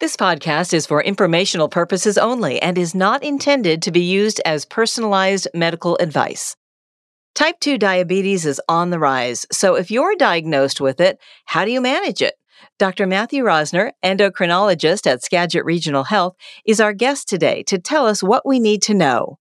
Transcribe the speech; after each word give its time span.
This 0.00 0.16
podcast 0.16 0.72
is 0.72 0.86
for 0.86 1.02
informational 1.02 1.68
purposes 1.68 2.16
only 2.16 2.62
and 2.62 2.78
is 2.78 2.94
not 2.94 3.24
intended 3.24 3.82
to 3.82 3.90
be 3.90 4.02
used 4.02 4.40
as 4.44 4.64
personalized 4.64 5.48
medical 5.54 5.96
advice. 5.96 6.54
Type 7.34 7.58
2 7.58 7.78
diabetes 7.78 8.46
is 8.46 8.60
on 8.68 8.90
the 8.90 9.00
rise, 9.00 9.44
so 9.50 9.74
if 9.74 9.90
you're 9.90 10.14
diagnosed 10.14 10.80
with 10.80 11.00
it, 11.00 11.18
how 11.46 11.64
do 11.64 11.72
you 11.72 11.80
manage 11.80 12.22
it? 12.22 12.34
Dr. 12.78 13.08
Matthew 13.08 13.42
Rosner, 13.42 13.90
endocrinologist 14.04 15.04
at 15.10 15.24
Skagit 15.24 15.64
Regional 15.64 16.04
Health, 16.04 16.36
is 16.64 16.78
our 16.78 16.92
guest 16.92 17.28
today 17.28 17.64
to 17.64 17.76
tell 17.76 18.06
us 18.06 18.22
what 18.22 18.46
we 18.46 18.60
need 18.60 18.82
to 18.82 18.94
know. 18.94 19.40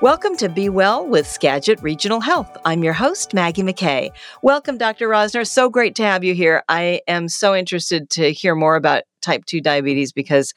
Welcome 0.00 0.36
to 0.36 0.48
Be 0.48 0.68
Well 0.68 1.04
with 1.04 1.26
Skagit 1.26 1.82
Regional 1.82 2.20
Health. 2.20 2.56
I'm 2.64 2.84
your 2.84 2.92
host, 2.92 3.34
Maggie 3.34 3.64
McKay. 3.64 4.10
Welcome, 4.44 4.78
Dr. 4.78 5.08
Rosner. 5.08 5.44
So 5.44 5.68
great 5.68 5.96
to 5.96 6.04
have 6.04 6.22
you 6.22 6.34
here. 6.34 6.62
I 6.68 7.00
am 7.08 7.28
so 7.28 7.52
interested 7.52 8.08
to 8.10 8.32
hear 8.32 8.54
more 8.54 8.76
about 8.76 9.02
type 9.22 9.44
2 9.46 9.60
diabetes 9.60 10.12
because 10.12 10.54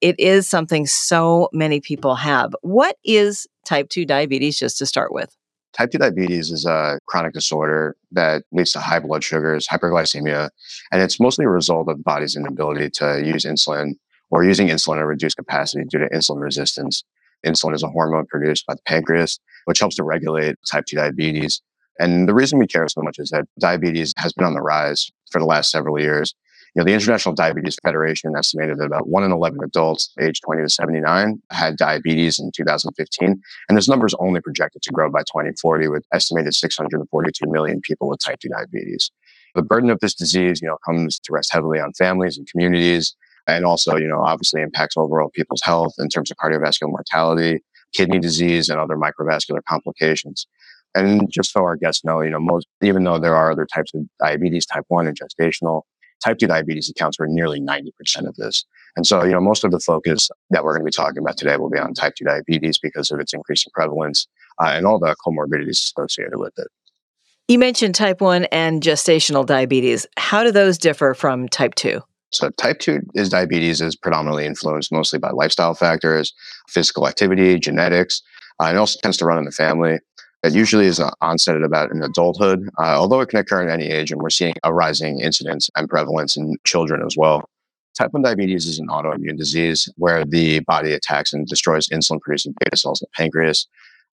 it 0.00 0.14
is 0.20 0.48
something 0.48 0.86
so 0.86 1.48
many 1.52 1.80
people 1.80 2.14
have. 2.14 2.54
What 2.62 2.96
is 3.04 3.48
type 3.64 3.88
2 3.88 4.04
diabetes, 4.04 4.60
just 4.60 4.78
to 4.78 4.86
start 4.86 5.12
with? 5.12 5.36
Type 5.76 5.90
2 5.90 5.98
diabetes 5.98 6.52
is 6.52 6.64
a 6.64 7.00
chronic 7.06 7.32
disorder 7.32 7.96
that 8.12 8.44
leads 8.52 8.70
to 8.74 8.78
high 8.78 9.00
blood 9.00 9.24
sugars, 9.24 9.66
hyperglycemia, 9.66 10.50
and 10.92 11.02
it's 11.02 11.18
mostly 11.18 11.46
a 11.46 11.48
result 11.50 11.88
of 11.88 11.96
the 11.96 12.02
body's 12.04 12.36
inability 12.36 12.90
to 12.90 13.20
use 13.26 13.44
insulin 13.44 13.94
or 14.30 14.44
using 14.44 14.68
insulin 14.68 14.98
at 14.98 15.04
reduced 15.04 15.36
capacity 15.36 15.82
due 15.84 15.98
to 15.98 16.08
insulin 16.10 16.40
resistance. 16.40 17.02
Insulin 17.44 17.74
is 17.74 17.82
a 17.82 17.88
hormone 17.88 18.26
produced 18.26 18.66
by 18.66 18.74
the 18.74 18.82
pancreas, 18.86 19.38
which 19.66 19.80
helps 19.80 19.96
to 19.96 20.04
regulate 20.04 20.56
type 20.70 20.84
2 20.86 20.96
diabetes. 20.96 21.62
And 21.98 22.28
the 22.28 22.34
reason 22.34 22.58
we 22.58 22.66
care 22.66 22.86
so 22.88 23.02
much 23.02 23.18
is 23.18 23.30
that 23.30 23.46
diabetes 23.60 24.14
has 24.18 24.32
been 24.32 24.46
on 24.46 24.54
the 24.54 24.60
rise 24.60 25.10
for 25.30 25.40
the 25.40 25.46
last 25.46 25.70
several 25.70 26.00
years. 26.00 26.34
You 26.74 26.80
know, 26.80 26.86
the 26.86 26.92
International 26.92 27.36
Diabetes 27.36 27.76
Federation 27.84 28.32
estimated 28.36 28.78
that 28.78 28.86
about 28.86 29.08
one 29.08 29.22
in 29.22 29.30
11 29.30 29.60
adults 29.62 30.12
aged 30.20 30.42
20 30.44 30.62
to 30.62 30.68
79 30.68 31.40
had 31.52 31.76
diabetes 31.76 32.40
in 32.40 32.50
2015. 32.50 33.40
And 33.68 33.78
this 33.78 33.88
number 33.88 34.06
is 34.06 34.14
only 34.18 34.40
projected 34.40 34.82
to 34.82 34.90
grow 34.90 35.08
by 35.08 35.20
2040 35.20 35.86
with 35.86 36.04
estimated 36.12 36.52
642 36.52 37.48
million 37.48 37.80
people 37.80 38.08
with 38.08 38.18
type 38.18 38.40
2 38.40 38.48
diabetes. 38.48 39.12
The 39.54 39.62
burden 39.62 39.88
of 39.88 40.00
this 40.00 40.14
disease, 40.14 40.60
you 40.60 40.66
know, 40.66 40.78
comes 40.84 41.20
to 41.20 41.32
rest 41.32 41.52
heavily 41.52 41.78
on 41.78 41.92
families 41.92 42.36
and 42.36 42.48
communities 42.48 43.14
and 43.46 43.64
also, 43.64 43.96
you 43.96 44.08
know, 44.08 44.20
obviously 44.20 44.62
impacts 44.62 44.96
overall 44.96 45.30
people's 45.30 45.62
health 45.62 45.94
in 45.98 46.08
terms 46.08 46.30
of 46.30 46.36
cardiovascular 46.36 46.88
mortality, 46.88 47.62
kidney 47.92 48.18
disease, 48.18 48.68
and 48.68 48.80
other 48.80 48.96
microvascular 48.96 49.60
complications. 49.68 50.46
And 50.94 51.28
just 51.30 51.52
so 51.52 51.62
our 51.62 51.76
guests 51.76 52.04
know, 52.04 52.20
you 52.20 52.30
know, 52.30 52.38
most, 52.38 52.66
even 52.80 53.04
though 53.04 53.18
there 53.18 53.34
are 53.34 53.50
other 53.50 53.66
types 53.66 53.92
of 53.94 54.02
diabetes, 54.20 54.64
type 54.64 54.84
1 54.88 55.06
and 55.06 55.18
gestational, 55.18 55.82
type 56.24 56.38
2 56.38 56.46
diabetes 56.46 56.88
accounts 56.88 57.16
for 57.16 57.26
nearly 57.26 57.60
90% 57.60 57.90
of 58.28 58.36
this. 58.36 58.64
And 58.96 59.06
so, 59.06 59.24
you 59.24 59.32
know, 59.32 59.40
most 59.40 59.64
of 59.64 59.72
the 59.72 59.80
focus 59.80 60.30
that 60.50 60.62
we're 60.62 60.72
going 60.72 60.82
to 60.82 60.90
be 60.90 60.92
talking 60.92 61.18
about 61.18 61.36
today 61.36 61.56
will 61.56 61.70
be 61.70 61.78
on 61.78 61.94
type 61.94 62.14
2 62.16 62.24
diabetes 62.24 62.78
because 62.78 63.10
of 63.10 63.18
its 63.18 63.32
increasing 63.34 63.72
prevalence 63.74 64.28
uh, 64.62 64.70
and 64.72 64.86
all 64.86 64.98
the 64.98 65.16
comorbidities 65.26 65.82
associated 65.82 66.38
with 66.38 66.52
it. 66.58 66.68
You 67.48 67.58
mentioned 67.58 67.94
type 67.94 68.20
1 68.20 68.44
and 68.46 68.80
gestational 68.80 69.44
diabetes. 69.44 70.06
How 70.16 70.44
do 70.44 70.52
those 70.52 70.78
differ 70.78 71.12
from 71.12 71.48
type 71.48 71.74
2? 71.74 72.00
So 72.34 72.50
type 72.50 72.78
2 72.80 73.00
is 73.14 73.28
diabetes 73.28 73.80
is 73.80 73.96
predominantly 73.96 74.46
influenced 74.46 74.92
mostly 74.92 75.18
by 75.18 75.30
lifestyle 75.30 75.74
factors, 75.74 76.34
physical 76.68 77.06
activity, 77.08 77.58
genetics, 77.58 78.22
uh, 78.60 78.64
and 78.64 78.78
also 78.78 78.98
tends 79.02 79.16
to 79.18 79.24
run 79.24 79.38
in 79.38 79.44
the 79.44 79.52
family. 79.52 79.98
It 80.42 80.52
usually 80.52 80.86
is 80.86 81.00
onset 81.22 81.56
at 81.56 81.62
about 81.62 81.90
in 81.90 82.02
adulthood, 82.02 82.68
uh, 82.78 82.98
although 82.98 83.20
it 83.20 83.30
can 83.30 83.38
occur 83.38 83.66
at 83.66 83.72
any 83.72 83.88
age, 83.88 84.12
and 84.12 84.20
we're 84.20 84.30
seeing 84.30 84.54
a 84.62 84.74
rising 84.74 85.20
incidence 85.20 85.70
and 85.74 85.88
prevalence 85.88 86.36
in 86.36 86.56
children 86.64 87.02
as 87.06 87.16
well. 87.16 87.48
Type 87.96 88.12
1 88.12 88.22
diabetes 88.22 88.66
is 88.66 88.78
an 88.78 88.88
autoimmune 88.88 89.38
disease 89.38 89.88
where 89.96 90.24
the 90.24 90.60
body 90.60 90.92
attacks 90.92 91.32
and 91.32 91.46
destroys 91.46 91.88
insulin 91.88 92.20
producing 92.20 92.54
beta 92.60 92.76
cells 92.76 93.00
in 93.00 93.06
the 93.06 93.16
pancreas. 93.16 93.66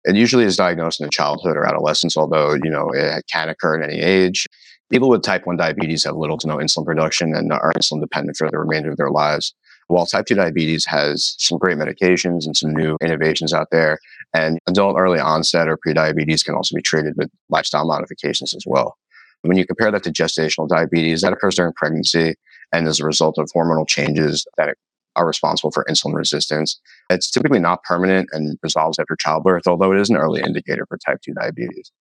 It 0.05 0.15
usually 0.15 0.45
is 0.45 0.55
diagnosed 0.55 1.01
in 1.01 1.09
childhood 1.09 1.57
or 1.57 1.65
adolescence, 1.65 2.15
although 2.15 2.53
you 2.53 2.69
know 2.69 2.91
it 2.91 3.25
can 3.27 3.49
occur 3.49 3.81
at 3.81 3.89
any 3.89 3.99
age. 3.99 4.47
People 4.91 5.07
with 5.07 5.23
type 5.23 5.45
1 5.45 5.55
diabetes 5.55 6.03
have 6.03 6.17
little 6.17 6.37
to 6.37 6.47
no 6.47 6.57
insulin 6.57 6.85
production 6.85 7.33
and 7.33 7.53
are 7.53 7.71
insulin 7.77 8.01
dependent 8.01 8.35
for 8.35 8.51
the 8.51 8.59
remainder 8.59 8.91
of 8.91 8.97
their 8.97 9.09
lives. 9.09 9.53
While 9.87 10.05
type 10.05 10.25
2 10.25 10.35
diabetes 10.35 10.85
has 10.85 11.35
some 11.37 11.57
great 11.57 11.77
medications 11.77 12.45
and 12.45 12.55
some 12.57 12.73
new 12.73 12.97
innovations 13.01 13.53
out 13.53 13.69
there, 13.71 13.99
and 14.33 14.59
adult 14.67 14.97
early 14.97 15.19
onset 15.19 15.69
or 15.69 15.77
prediabetes 15.77 16.43
can 16.43 16.55
also 16.55 16.75
be 16.75 16.81
treated 16.81 17.13
with 17.15 17.29
lifestyle 17.49 17.87
modifications 17.87 18.53
as 18.53 18.65
well. 18.67 18.97
When 19.43 19.57
you 19.57 19.65
compare 19.65 19.91
that 19.91 20.03
to 20.03 20.11
gestational 20.11 20.67
diabetes, 20.67 21.21
that 21.21 21.33
occurs 21.33 21.55
during 21.55 21.73
pregnancy 21.73 22.35
and 22.73 22.85
as 22.85 22.99
a 22.99 23.05
result 23.05 23.37
of 23.37 23.49
hormonal 23.55 23.87
changes 23.87 24.45
that 24.57 24.75
are 25.15 25.25
responsible 25.25 25.71
for 25.71 25.85
insulin 25.89 26.15
resistance. 26.15 26.79
It's 27.09 27.31
typically 27.31 27.59
not 27.59 27.83
permanent 27.83 28.29
and 28.33 28.57
resolves 28.61 28.99
after 28.99 29.15
childbirth, 29.15 29.67
although 29.67 29.93
it 29.93 29.99
is 29.99 30.09
an 30.09 30.17
early 30.17 30.41
indicator 30.41 30.85
for 30.85 30.97
type 30.97 31.21
2 31.21 31.33
diabetes. 31.33 31.91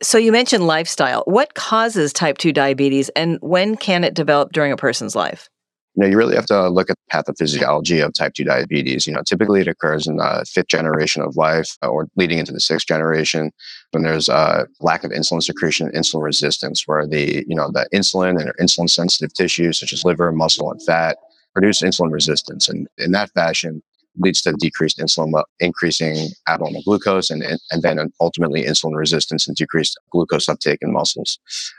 So 0.00 0.16
you 0.16 0.30
mentioned 0.30 0.66
lifestyle. 0.66 1.22
What 1.26 1.54
causes 1.54 2.12
type 2.12 2.38
2 2.38 2.52
diabetes 2.52 3.08
and 3.10 3.38
when 3.40 3.76
can 3.76 4.04
it 4.04 4.14
develop 4.14 4.52
during 4.52 4.70
a 4.70 4.76
person's 4.76 5.16
life? 5.16 5.48
You 5.96 6.04
know, 6.04 6.10
you 6.10 6.16
really 6.16 6.36
have 6.36 6.46
to 6.46 6.68
look 6.68 6.88
at 6.88 6.96
the 6.96 7.16
pathophysiology 7.16 8.04
of 8.04 8.14
type 8.14 8.34
2 8.34 8.44
diabetes. 8.44 9.08
You 9.08 9.14
know, 9.14 9.22
typically 9.26 9.62
it 9.62 9.66
occurs 9.66 10.06
in 10.06 10.18
the 10.18 10.46
fifth 10.48 10.68
generation 10.68 11.22
of 11.22 11.36
life 11.36 11.76
uh, 11.82 11.88
or 11.88 12.06
leading 12.14 12.38
into 12.38 12.52
the 12.52 12.60
sixth 12.60 12.86
generation 12.86 13.50
when 13.90 14.04
there's 14.04 14.28
a 14.28 14.68
lack 14.80 15.02
of 15.02 15.10
insulin 15.10 15.42
secretion, 15.42 15.88
and 15.88 15.96
insulin 15.96 16.22
resistance, 16.22 16.86
where 16.86 17.04
the, 17.04 17.44
you 17.48 17.56
know, 17.56 17.68
the 17.72 17.88
insulin 17.92 18.40
and 18.40 18.52
insulin 18.60 18.88
sensitive 18.88 19.34
tissues 19.34 19.80
such 19.80 19.92
as 19.92 20.04
liver, 20.04 20.30
muscle, 20.30 20.70
and 20.70 20.80
fat 20.84 21.16
produce 21.52 21.82
insulin 21.82 22.12
resistance. 22.12 22.68
And 22.68 22.86
in 22.98 23.10
that 23.12 23.30
fashion, 23.30 23.82
leads 24.18 24.42
to 24.42 24.52
decreased 24.52 24.98
insulin, 24.98 25.42
increasing 25.60 26.28
abnormal 26.48 26.82
glucose, 26.82 27.30
and, 27.30 27.42
and 27.42 27.82
then 27.82 28.10
ultimately 28.20 28.64
insulin 28.64 28.96
resistance 28.96 29.46
and 29.46 29.56
decreased 29.56 29.98
glucose 30.10 30.48
uptake 30.48 30.78
in 30.82 30.92
muscles 30.92 31.38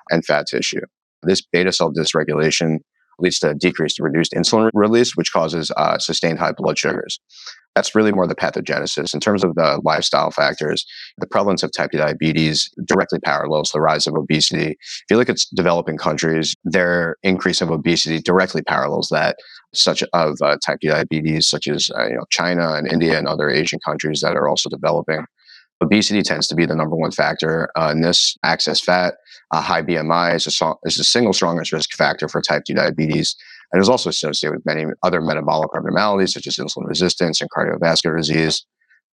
and 0.10 0.26
fat 0.26 0.48
tissue. 0.48 0.82
This 1.24 1.42
beta 1.42 1.72
cell 1.72 1.92
dysregulation 1.92 2.80
leads 3.20 3.40
to 3.40 3.54
decreased 3.54 4.00
reduced 4.00 4.34
insulin 4.34 4.70
release, 4.74 5.16
which 5.16 5.32
causes 5.32 5.72
uh, 5.76 5.98
sustained 5.98 6.40
high 6.40 6.54
blood 6.54 6.78
sugars. 6.78 7.20
That's 7.76 7.96
really 7.96 8.12
more 8.12 8.28
the 8.28 8.36
pathogenesis. 8.36 9.14
In 9.14 9.20
terms 9.20 9.44
of 9.44 9.56
the 9.56 9.80
lifestyle 9.84 10.32
factors, 10.32 10.86
the 11.18 11.28
prevalence 11.28 11.64
of 11.64 11.72
type 11.72 11.92
2 11.92 11.98
diabetes 11.98 12.70
directly 12.86 13.20
parallels 13.20 13.72
the 13.72 13.80
rise 13.80 14.08
of 14.08 14.16
obesity. 14.16 14.72
If 14.72 15.06
you 15.10 15.18
look 15.18 15.30
at 15.30 15.40
developing 15.56 15.98
countries, 15.98 16.56
their 16.64 17.16
increase 17.24 17.62
of 17.62 17.70
obesity 17.70 18.20
directly 18.20 18.64
parallels 18.64 19.10
that 19.10 19.38
such 19.74 20.04
of 20.14 20.38
uh, 20.42 20.58
type 20.66 20.80
2 20.82 20.90
diabetes, 20.90 21.48
such 21.48 21.68
as 21.68 21.92
uh, 21.98 22.08
you 22.08 22.16
know 22.16 22.26
China 22.30 22.74
and 22.74 22.92
India 22.92 23.18
and 23.18 23.28
other 23.28 23.50
Asian 23.50 23.80
countries 23.86 24.22
that 24.22 24.36
are 24.36 24.48
also 24.48 24.70
developing. 24.70 25.26
Obesity 25.82 26.22
tends 26.22 26.48
to 26.48 26.56
be 26.56 26.66
the 26.66 26.76
number 26.76 26.96
one 26.96 27.12
factor 27.12 27.70
uh, 27.78 27.90
in 27.92 28.02
this. 28.02 28.36
Excess 28.44 28.82
fat, 28.82 29.14
uh, 29.52 29.62
high 29.62 29.82
BMI 29.82 30.36
is 30.36 30.62
a, 30.62 30.74
is 30.84 30.98
the 30.98 31.04
single 31.06 31.32
strongest 31.32 31.72
risk 31.72 31.94
factor 31.94 32.28
for 32.28 32.42
type 32.42 32.64
2 32.66 32.74
diabetes 32.74 33.36
and 33.72 33.82
is 33.82 33.90
also 33.90 34.10
associated 34.10 34.56
with 34.56 34.66
many 34.66 34.86
other 35.04 35.22
metabolic 35.22 35.70
abnormalities 35.76 36.34
such 36.34 36.48
as 36.48 36.58
insulin 36.58 36.88
resistance 36.88 37.42
and 37.42 37.50
cardiovascular 37.52 38.18
disease. 38.18 38.66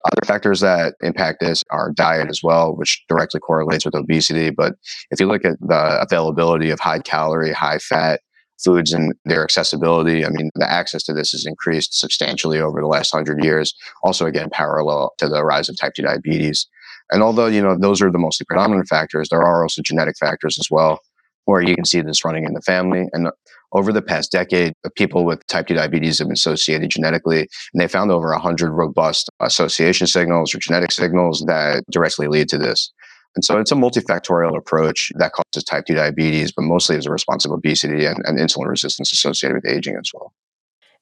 Other 0.04 0.26
factors 0.26 0.60
that 0.60 0.94
impact 1.00 1.40
this 1.40 1.64
are 1.70 1.90
diet 1.92 2.28
as 2.28 2.40
well, 2.42 2.76
which 2.76 3.02
directly 3.08 3.40
correlates 3.40 3.84
with 3.84 3.94
obesity. 3.94 4.50
But 4.50 4.74
if 5.10 5.18
you 5.18 5.26
look 5.26 5.44
at 5.44 5.58
the 5.60 6.00
availability 6.00 6.70
of 6.70 6.78
high 6.78 7.00
calorie, 7.00 7.52
high 7.52 7.78
fat, 7.78 8.20
foods 8.62 8.92
and 8.92 9.12
their 9.24 9.42
accessibility. 9.42 10.24
I 10.24 10.30
mean, 10.30 10.50
the 10.54 10.70
access 10.70 11.02
to 11.04 11.12
this 11.12 11.32
has 11.32 11.46
increased 11.46 11.98
substantially 11.98 12.58
over 12.58 12.80
the 12.80 12.86
last 12.86 13.12
hundred 13.12 13.44
years. 13.44 13.74
Also, 14.02 14.26
again, 14.26 14.48
parallel 14.50 15.12
to 15.18 15.28
the 15.28 15.44
rise 15.44 15.68
of 15.68 15.78
type 15.78 15.94
2 15.94 16.02
diabetes. 16.02 16.66
And 17.10 17.22
although, 17.22 17.46
you 17.46 17.62
know, 17.62 17.76
those 17.78 18.02
are 18.02 18.10
the 18.10 18.18
mostly 18.18 18.46
predominant 18.48 18.88
factors, 18.88 19.28
there 19.28 19.42
are 19.42 19.62
also 19.62 19.82
genetic 19.82 20.16
factors 20.18 20.58
as 20.58 20.70
well, 20.70 21.00
where 21.46 21.62
you 21.62 21.74
can 21.74 21.84
see 21.84 22.00
this 22.02 22.24
running 22.24 22.44
in 22.44 22.52
the 22.52 22.60
family. 22.60 23.06
And 23.12 23.30
over 23.72 23.92
the 23.92 24.02
past 24.02 24.30
decade, 24.30 24.74
uh, 24.84 24.90
people 24.94 25.24
with 25.24 25.44
type 25.46 25.66
2 25.66 25.74
diabetes 25.74 26.18
have 26.18 26.28
been 26.28 26.34
associated 26.34 26.90
genetically, 26.90 27.40
and 27.40 27.80
they 27.80 27.88
found 27.88 28.10
over 28.10 28.30
100 28.30 28.72
robust 28.72 29.30
association 29.40 30.06
signals 30.06 30.54
or 30.54 30.58
genetic 30.58 30.92
signals 30.92 31.44
that 31.46 31.82
directly 31.90 32.28
lead 32.28 32.48
to 32.50 32.58
this. 32.58 32.92
And 33.34 33.44
so 33.44 33.58
it's 33.58 33.70
a 33.70 33.74
multifactorial 33.74 34.56
approach 34.56 35.12
that 35.16 35.32
causes 35.32 35.64
type 35.64 35.84
2 35.86 35.94
diabetes, 35.94 36.52
but 36.52 36.62
mostly 36.62 36.96
as 36.96 37.06
a 37.06 37.10
response 37.10 37.44
of 37.44 37.52
obesity 37.52 38.06
and, 38.06 38.18
and 38.24 38.38
insulin 38.38 38.66
resistance 38.68 39.12
associated 39.12 39.56
with 39.56 39.66
aging 39.66 39.96
as 39.96 40.10
well. 40.14 40.32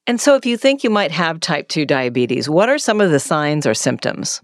And 0.07 0.21
so, 0.21 0.35
if 0.35 0.45
you 0.45 0.55
think 0.55 0.83
you 0.83 0.91
might 0.91 1.11
have 1.11 1.39
type 1.39 1.67
2 1.69 1.85
diabetes, 1.85 2.47
what 2.47 2.69
are 2.69 2.77
some 2.77 3.01
of 3.01 3.09
the 3.09 3.19
signs 3.19 3.65
or 3.65 3.73
symptoms? 3.73 4.41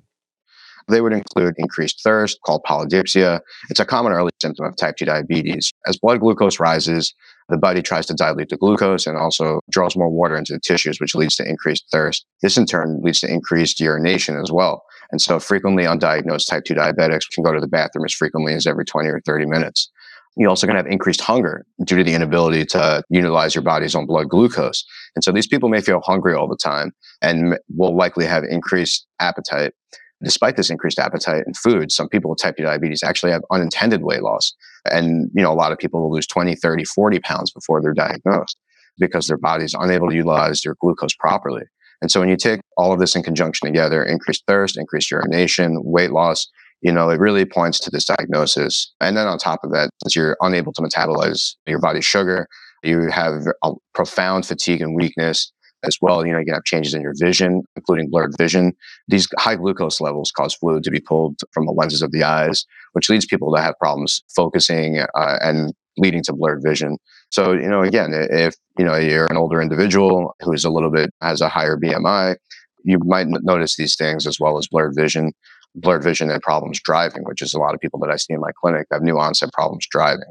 They 0.88 1.02
would 1.02 1.14
include 1.14 1.54
increased 1.58 2.02
thirst, 2.04 2.40
called 2.46 2.64
polydipsia. 2.68 3.42
It's 3.70 3.80
a 3.80 3.86
common 3.86 4.14
early 4.14 4.32
symptom 4.42 4.66
of 4.66 4.76
type 4.76 4.98
2 4.98 5.06
diabetes. 5.06 5.71
As 5.88 5.98
blood 5.98 6.20
glucose 6.20 6.60
rises, 6.60 7.14
the 7.50 7.58
body 7.58 7.82
tries 7.82 8.06
to 8.06 8.14
dilute 8.14 8.50
the 8.50 8.58
glucose 8.58 9.08
and 9.08 9.18
also 9.18 9.60
draws 9.70 9.96
more 9.96 10.10
water 10.10 10.38
into 10.38 10.54
the 10.54 10.60
tissues, 10.60 11.00
which 11.00 11.16
leads 11.16 11.36
to 11.36 11.48
increased 11.48 11.86
thirst. 11.92 12.26
This 12.42 12.58
in 12.58 12.66
turn 12.66 13.02
leads 13.02 13.20
to 13.22 13.32
increased 13.32 13.80
urination 13.80 14.40
as 14.40 14.52
well. 14.52 14.84
And 15.12 15.20
so 15.22 15.40
frequently 15.40 15.84
undiagnosed 15.84 16.48
type 16.50 16.64
2 16.66 16.76
diabetics 16.76 17.30
can 17.34 17.44
go 17.44 17.52
to 17.52 17.60
the 17.60 17.68
bathroom 17.68 18.06
as 18.06 18.14
frequently 18.14 18.54
as 18.54 18.66
every 18.66 18.86
20 18.86 19.10
or 19.10 19.22
30 19.26 19.46
minutes. 19.46 19.90
you're 20.38 20.50
also 20.50 20.66
going 20.66 20.76
to 20.76 20.84
have 20.84 20.92
increased 20.92 21.22
hunger 21.22 21.66
due 21.84 21.98
to 21.98 22.04
the 22.04 22.14
inability 22.14 22.66
to 22.66 23.04
utilize 23.10 23.54
your 23.54 23.64
body's 23.64 23.96
own 23.96 24.06
blood 24.06 24.30
glucose. 24.30 24.84
And 25.16 25.24
so 25.24 25.32
these 25.32 25.48
people 25.48 25.70
may 25.70 25.82
feel 25.82 26.02
hungry 26.02 26.34
all 26.34 26.48
the 26.48 26.58
time 26.58 26.92
and 27.22 27.58
will 27.76 27.96
likely 27.96 28.26
have 28.26 28.44
increased 28.44 29.06
appetite. 29.20 29.74
Despite 30.24 30.58
this 30.58 30.70
increased 30.70 31.00
appetite 31.00 31.44
in 31.48 31.54
food, 31.54 31.92
some 31.92 32.10
people 32.10 32.30
with 32.30 32.40
type 32.40 32.58
2 32.58 32.64
diabetes 32.64 33.04
actually 33.04 33.32
have 33.32 33.42
unintended 33.52 34.04
weight 34.04 34.22
loss. 34.22 34.54
And, 34.92 35.30
you 35.34 35.42
know, 35.42 35.52
a 35.52 35.56
lot 35.56 35.72
of 35.72 35.78
people 35.78 36.02
will 36.02 36.12
lose 36.12 36.28
20, 36.28 36.56
30, 36.56 36.84
40 36.86 37.20
pounds 37.20 37.52
before 37.52 37.82
they're 37.82 37.94
diagnosed 37.94 38.58
because 39.00 39.28
their 39.28 39.38
body's 39.38 39.74
unable 39.78 40.10
to 40.10 40.16
utilize 40.16 40.62
their 40.62 40.76
glucose 40.80 41.16
properly. 41.16 41.64
And 42.02 42.12
so 42.12 42.20
when 42.20 42.30
you 42.30 42.38
take 42.38 42.62
all 42.78 42.92
of 42.92 43.00
this 43.00 43.16
in 43.16 43.24
conjunction 43.24 43.68
together, 43.68 44.04
increased 44.04 44.44
thirst, 44.48 44.78
increased 44.78 45.12
urination, 45.12 45.80
weight 45.84 46.12
loss, 46.12 46.48
you 46.82 46.92
know, 46.92 47.10
it 47.10 47.20
really 47.20 47.46
points 47.46 47.80
to 47.82 47.92
this 47.92 48.06
diagnosis. 48.06 48.92
And 49.00 49.16
then 49.16 49.28
on 49.28 49.38
top 49.38 49.64
of 49.64 49.72
that, 49.72 49.92
since 50.04 50.16
you're 50.16 50.36
unable 50.42 50.74
to 50.74 50.82
metabolize 50.82 51.56
your 51.68 51.80
body's 51.80 52.06
sugar, 52.06 52.48
you 52.84 53.10
have 53.10 53.46
a 53.64 53.72
profound 53.94 54.48
fatigue 54.48 54.82
and 54.82 54.96
weakness 54.96 55.52
as 55.84 55.98
well. 56.02 56.26
You 56.26 56.34
know, 56.34 56.40
you 56.40 56.46
can 56.46 56.54
have 56.54 56.64
changes 56.64 56.94
in 56.94 57.02
your 57.02 57.14
vision, 57.18 57.64
including 57.76 58.10
blurred 58.10 58.36
vision. 58.38 58.74
These 59.08 59.28
high 59.38 59.56
glucose 59.56 60.02
levels 60.02 60.32
cause 60.32 60.54
fluid 60.54 60.84
to 60.84 60.92
be 60.92 61.00
pulled 61.00 61.40
from 61.52 61.66
the 61.66 61.72
lenses 61.72 62.02
of 62.02 62.12
the 62.12 62.24
eyes, 62.24 62.66
which 62.94 63.10
leads 63.10 63.26
people 63.26 63.54
to 63.54 63.62
have 63.62 63.76
problems 63.80 64.24
focusing 64.36 65.00
uh, 65.00 65.38
and 65.42 65.74
leading 65.98 66.24
to 66.24 66.34
blurred 66.34 66.62
vision. 66.64 66.98
So, 67.30 67.54
you 67.54 67.68
know, 67.68 67.82
again, 67.82 68.12
if, 68.14 68.56
you 68.78 68.86
know, 68.86 68.96
you're 68.96 69.28
an 69.28 69.38
older 69.38 69.62
individual 69.62 70.36
who's 70.42 70.64
a 70.64 70.70
little 70.70 70.92
bit 70.92 71.12
has 71.22 71.42
a 71.42 71.50
higher 71.50 71.78
BMI, 71.78 72.36
you 72.84 73.00
might 73.06 73.28
notice 73.30 73.76
these 73.76 73.96
things 73.96 74.26
as 74.26 74.40
well 74.40 74.58
as 74.58 74.68
blurred 74.68 74.96
vision 74.96 75.34
blurred 75.76 76.04
vision 76.04 76.30
and 76.30 76.42
problems 76.42 76.82
driving, 76.82 77.24
which 77.24 77.42
is 77.42 77.54
a 77.54 77.60
lot 77.60 77.74
of 77.74 77.80
people 77.80 78.00
that 78.00 78.12
I 78.12 78.18
see 78.18 78.34
in 78.34 78.40
my 78.40 78.52
clinic 78.60 78.88
have 78.92 79.02
new 79.02 79.18
onset 79.18 79.54
problems 79.54 79.88
driving. 79.90 80.26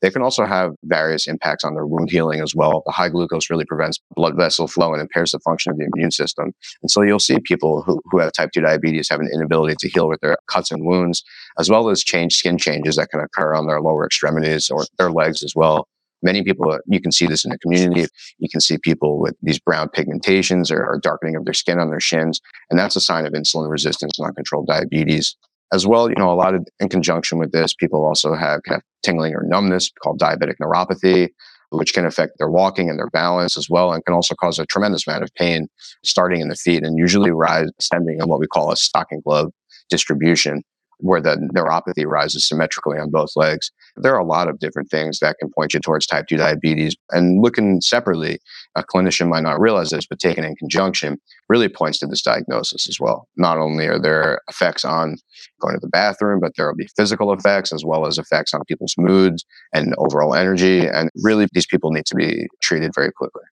They 0.00 0.10
can 0.10 0.22
also 0.22 0.44
have 0.44 0.74
various 0.84 1.26
impacts 1.26 1.64
on 1.64 1.74
their 1.74 1.86
wound 1.86 2.10
healing 2.10 2.40
as 2.40 2.54
well. 2.54 2.82
The 2.86 2.92
high 2.92 3.08
glucose 3.08 3.50
really 3.50 3.64
prevents 3.64 3.98
blood 4.14 4.36
vessel 4.36 4.66
flow 4.66 4.92
and 4.92 5.00
impairs 5.00 5.32
the 5.32 5.38
function 5.40 5.72
of 5.72 5.78
the 5.78 5.88
immune 5.94 6.10
system. 6.10 6.52
And 6.82 6.90
so 6.90 7.02
you'll 7.02 7.20
see 7.20 7.38
people 7.40 7.82
who, 7.82 8.00
who 8.06 8.18
have 8.18 8.32
type 8.32 8.50
2 8.52 8.60
diabetes 8.60 9.08
have 9.10 9.20
an 9.20 9.30
inability 9.32 9.76
to 9.80 9.88
heal 9.88 10.08
with 10.08 10.20
their 10.20 10.36
cuts 10.48 10.70
and 10.70 10.84
wounds, 10.84 11.24
as 11.58 11.70
well 11.70 11.88
as 11.88 12.02
change 12.02 12.34
skin 12.34 12.58
changes 12.58 12.96
that 12.96 13.10
can 13.10 13.20
occur 13.20 13.54
on 13.54 13.66
their 13.66 13.80
lower 13.80 14.04
extremities 14.06 14.70
or 14.70 14.84
their 14.98 15.10
legs 15.10 15.42
as 15.42 15.54
well. 15.54 15.88
Many 16.22 16.42
people, 16.42 16.78
you 16.86 17.02
can 17.02 17.12
see 17.12 17.26
this 17.26 17.44
in 17.44 17.50
the 17.50 17.58
community. 17.58 18.06
You 18.38 18.48
can 18.48 18.60
see 18.60 18.78
people 18.78 19.20
with 19.20 19.36
these 19.42 19.58
brown 19.58 19.90
pigmentations 19.90 20.72
or, 20.72 20.82
or 20.82 20.98
darkening 20.98 21.36
of 21.36 21.44
their 21.44 21.52
skin 21.52 21.78
on 21.78 21.90
their 21.90 22.00
shins. 22.00 22.40
And 22.70 22.78
that's 22.78 22.96
a 22.96 23.00
sign 23.00 23.26
of 23.26 23.34
insulin 23.34 23.70
resistance 23.70 24.18
and 24.18 24.26
uncontrolled 24.26 24.66
diabetes. 24.66 25.36
As 25.72 25.86
well, 25.86 26.08
you 26.08 26.16
know, 26.16 26.30
a 26.30 26.34
lot 26.34 26.54
of, 26.54 26.66
in 26.78 26.88
conjunction 26.88 27.38
with 27.38 27.52
this, 27.52 27.74
people 27.74 28.04
also 28.04 28.34
have 28.34 28.62
kind 28.62 28.76
of 28.76 28.82
tingling 29.02 29.34
or 29.34 29.42
numbness 29.42 29.90
called 30.02 30.20
diabetic 30.20 30.54
neuropathy, 30.62 31.30
which 31.70 31.94
can 31.94 32.04
affect 32.04 32.38
their 32.38 32.50
walking 32.50 32.88
and 32.88 32.98
their 32.98 33.10
balance 33.10 33.56
as 33.56 33.68
well, 33.68 33.92
and 33.92 34.04
can 34.04 34.14
also 34.14 34.34
cause 34.34 34.58
a 34.58 34.66
tremendous 34.66 35.06
amount 35.06 35.24
of 35.24 35.34
pain 35.34 35.66
starting 36.04 36.40
in 36.40 36.48
the 36.48 36.54
feet 36.54 36.84
and 36.84 36.98
usually 36.98 37.30
rise 37.30 37.68
ascending 37.80 38.20
in 38.20 38.28
what 38.28 38.38
we 38.38 38.46
call 38.46 38.70
a 38.70 38.76
stocking 38.76 39.20
glove 39.24 39.50
distribution 39.90 40.62
where 40.98 41.20
the 41.20 41.36
neuropathy 41.54 42.06
rises 42.06 42.46
symmetrically 42.46 42.98
on 42.98 43.10
both 43.10 43.30
legs. 43.36 43.70
There 43.96 44.14
are 44.14 44.20
a 44.20 44.24
lot 44.24 44.48
of 44.48 44.58
different 44.58 44.90
things 44.90 45.18
that 45.20 45.36
can 45.38 45.50
point 45.50 45.74
you 45.74 45.80
towards 45.80 46.06
type 46.06 46.26
2 46.28 46.36
diabetes. 46.36 46.96
And 47.10 47.42
looking 47.42 47.80
separately, 47.80 48.38
a 48.74 48.82
clinician 48.82 49.28
might 49.28 49.42
not 49.42 49.60
realize 49.60 49.90
this, 49.90 50.06
but 50.06 50.18
taken 50.18 50.44
in 50.44 50.56
conjunction 50.56 51.20
really 51.48 51.68
points 51.68 51.98
to 51.98 52.06
this 52.06 52.22
diagnosis 52.22 52.88
as 52.88 52.98
well. 53.00 53.28
Not 53.36 53.58
only 53.58 53.86
are 53.86 54.00
there 54.00 54.40
effects 54.48 54.84
on 54.84 55.16
going 55.60 55.74
to 55.74 55.80
the 55.80 55.88
bathroom, 55.88 56.40
but 56.40 56.52
there 56.56 56.66
will 56.66 56.76
be 56.76 56.88
physical 56.96 57.32
effects 57.32 57.72
as 57.72 57.84
well 57.84 58.06
as 58.06 58.18
effects 58.18 58.54
on 58.54 58.64
people's 58.66 58.94
moods 58.98 59.44
and 59.72 59.94
overall 59.98 60.34
energy. 60.34 60.86
And 60.86 61.10
really, 61.22 61.46
these 61.52 61.66
people 61.66 61.90
need 61.90 62.06
to 62.06 62.14
be 62.14 62.46
treated 62.62 62.92
very 62.94 63.12
quickly. 63.12 63.42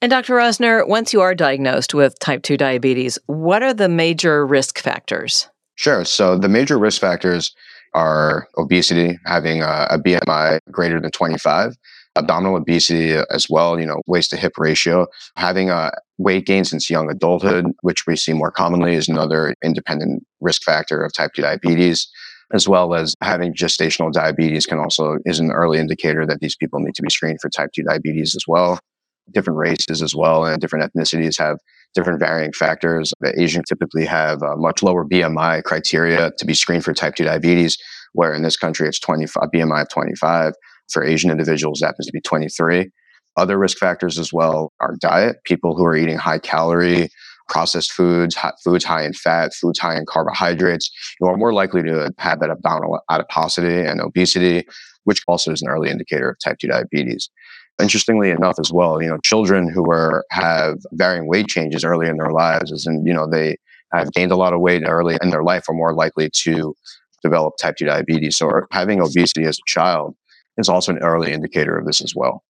And 0.00 0.10
Dr. 0.10 0.34
Rosner, 0.34 0.88
once 0.88 1.12
you 1.12 1.20
are 1.20 1.32
diagnosed 1.32 1.94
with 1.94 2.18
type 2.18 2.42
2 2.42 2.56
diabetes, 2.56 3.20
what 3.26 3.62
are 3.62 3.72
the 3.72 3.88
major 3.88 4.44
risk 4.44 4.80
factors? 4.80 5.48
Sure. 5.82 6.04
So 6.04 6.38
the 6.38 6.48
major 6.48 6.78
risk 6.78 7.00
factors 7.00 7.52
are 7.92 8.46
obesity, 8.56 9.18
having 9.26 9.62
a, 9.62 9.88
a 9.90 9.98
BMI 9.98 10.60
greater 10.70 11.00
than 11.00 11.10
25, 11.10 11.74
abdominal 12.14 12.54
obesity 12.54 13.16
uh, 13.16 13.24
as 13.30 13.48
well, 13.50 13.80
you 13.80 13.86
know, 13.86 14.00
waist 14.06 14.30
to 14.30 14.36
hip 14.36 14.52
ratio, 14.58 15.08
having 15.36 15.70
a 15.70 15.90
weight 16.18 16.46
gain 16.46 16.64
since 16.64 16.88
young 16.88 17.10
adulthood, 17.10 17.66
which 17.80 18.06
we 18.06 18.14
see 18.14 18.32
more 18.32 18.52
commonly 18.52 18.94
is 18.94 19.08
another 19.08 19.56
independent 19.64 20.24
risk 20.40 20.62
factor 20.62 21.04
of 21.04 21.12
type 21.12 21.32
2 21.34 21.42
diabetes 21.42 22.08
as 22.52 22.68
well 22.68 22.94
as 22.94 23.16
having 23.20 23.52
gestational 23.52 24.12
diabetes 24.12 24.66
can 24.66 24.78
also 24.78 25.16
is 25.24 25.40
an 25.40 25.50
early 25.50 25.80
indicator 25.80 26.24
that 26.24 26.38
these 26.38 26.54
people 26.54 26.78
need 26.78 26.94
to 26.94 27.02
be 27.02 27.10
screened 27.10 27.40
for 27.40 27.48
type 27.48 27.70
2 27.74 27.82
diabetes 27.82 28.36
as 28.36 28.44
well 28.46 28.78
different 29.32 29.58
races 29.58 30.02
as 30.02 30.14
well 30.14 30.44
and 30.44 30.60
different 30.60 30.92
ethnicities 30.92 31.38
have 31.38 31.58
different 31.94 32.20
varying 32.20 32.52
factors. 32.52 33.12
The 33.20 33.38
Asian 33.40 33.62
typically 33.68 34.04
have 34.06 34.42
a 34.42 34.56
much 34.56 34.82
lower 34.82 35.04
BMI 35.04 35.62
criteria 35.64 36.30
to 36.38 36.44
be 36.44 36.54
screened 36.54 36.84
for 36.84 36.94
type 36.94 37.14
2 37.14 37.24
diabetes, 37.24 37.78
where 38.12 38.34
in 38.34 38.42
this 38.42 38.56
country 38.56 38.88
it's 38.88 39.00
25, 39.00 39.50
BMI 39.54 39.82
of 39.82 39.88
25. 39.88 40.54
For 40.90 41.04
Asian 41.04 41.30
individuals, 41.30 41.80
that 41.80 41.86
happens 41.86 42.06
to 42.06 42.12
be 42.12 42.20
23. 42.20 42.90
Other 43.36 43.58
risk 43.58 43.78
factors 43.78 44.18
as 44.18 44.32
well 44.32 44.72
are 44.80 44.96
diet. 45.00 45.36
People 45.44 45.74
who 45.74 45.84
are 45.84 45.96
eating 45.96 46.18
high 46.18 46.38
calorie, 46.38 47.08
processed 47.48 47.92
foods, 47.92 48.34
hot 48.34 48.54
foods 48.62 48.84
high 48.84 49.04
in 49.04 49.12
fat, 49.12 49.52
foods 49.54 49.78
high 49.78 49.96
in 49.96 50.04
carbohydrates, 50.06 50.90
you 51.20 51.26
are 51.26 51.36
more 51.36 51.52
likely 51.52 51.82
to 51.82 52.10
have 52.18 52.40
that 52.40 52.50
abdominal 52.50 53.00
adiposity 53.10 53.80
and 53.86 54.00
obesity, 54.00 54.64
which 55.04 55.22
also 55.26 55.52
is 55.52 55.62
an 55.62 55.68
early 55.68 55.90
indicator 55.90 56.30
of 56.30 56.36
type 56.44 56.58
2 56.58 56.68
diabetes. 56.68 57.30
Interestingly 57.80 58.30
enough, 58.30 58.58
as 58.58 58.72
well, 58.72 59.02
you 59.02 59.08
know, 59.08 59.18
children 59.24 59.68
who 59.68 59.90
are 59.90 60.24
have 60.30 60.78
varying 60.92 61.26
weight 61.26 61.48
changes 61.48 61.84
early 61.84 62.08
in 62.08 62.16
their 62.16 62.30
lives, 62.30 62.86
and 62.86 63.06
you 63.06 63.14
know, 63.14 63.26
they 63.28 63.56
have 63.92 64.12
gained 64.12 64.32
a 64.32 64.36
lot 64.36 64.52
of 64.52 64.60
weight 64.60 64.82
early 64.86 65.18
in 65.22 65.30
their 65.30 65.42
life, 65.42 65.68
are 65.68 65.74
more 65.74 65.94
likely 65.94 66.30
to 66.30 66.74
develop 67.22 67.54
type 67.56 67.76
2 67.76 67.86
diabetes. 67.86 68.36
So 68.36 68.50
having 68.70 69.00
obesity 69.00 69.44
as 69.44 69.58
a 69.58 69.70
child 69.70 70.14
is 70.58 70.68
also 70.68 70.92
an 70.92 70.98
early 70.98 71.32
indicator 71.32 71.76
of 71.78 71.86
this 71.86 72.02
as 72.02 72.14
well. 72.14 72.44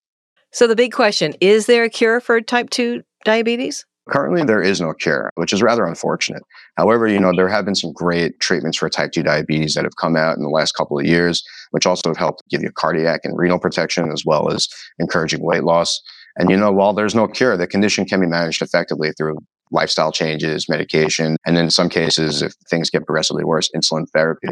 So 0.51 0.67
the 0.67 0.77
big 0.77 0.93
question 0.93 1.35
is 1.41 1.67
there 1.67 1.85
a 1.85 1.91
cure 1.91 2.21
for 2.21 2.41
type 2.41 2.71
2 2.71 3.03
diabetes? 3.25 3.87
Currently, 4.11 4.43
there 4.43 4.63
is 4.63 4.81
no 4.81 4.93
cure, 4.93 5.31
which 5.37 5.53
is 5.53 5.63
rather 5.63 5.87
unfortunate. 5.87 6.43
However, 6.77 7.07
you 7.07 7.21
know, 7.21 7.33
there 7.35 7.49
have 7.49 7.65
been 7.65 7.77
some 7.77 7.93
great 7.93 8.41
treatments 8.41 8.79
for 8.79 8.89
type 8.89 9.13
2 9.13 9.23
diabetes 9.23 9.75
that 9.75 9.85
have 9.85 9.97
come 9.97 10.17
out 10.17 10.37
in 10.37 10.43
the 10.43 10.49
last 10.49 10.73
couple 10.73 10.99
of 10.99 11.07
years, 11.07 11.43
which 11.71 11.87
also 11.87 12.09
have 12.09 12.17
helped 12.17 12.43
give 12.51 12.63
you 12.63 12.73
cardiac 12.73 13.21
and 13.23 13.39
renal 13.39 13.61
protection 13.61 14.11
as 14.11 14.25
well 14.27 14.51
as 14.51 14.69
encouraging 14.99 15.45
weight 15.45 15.63
loss. 15.63 16.01
And, 16.37 16.51
you 16.51 16.57
know, 16.57 16.73
while 16.73 16.93
there's 16.93 17.15
no 17.15 17.29
cure, 17.29 17.57
the 17.57 17.69
condition 17.69 18.05
can 18.05 18.21
be 18.21 18.27
managed 18.27 18.61
effectively 18.61 19.13
through 19.13 19.39
lifestyle 19.71 20.11
changes, 20.11 20.69
medication, 20.69 21.37
and 21.47 21.57
in 21.57 21.71
some 21.71 21.89
cases, 21.89 22.43
if 22.43 22.55
things 22.69 22.91
get 22.91 23.07
progressively 23.07 23.45
worse, 23.45 23.71
insulin 23.75 24.07
therapy. 24.13 24.49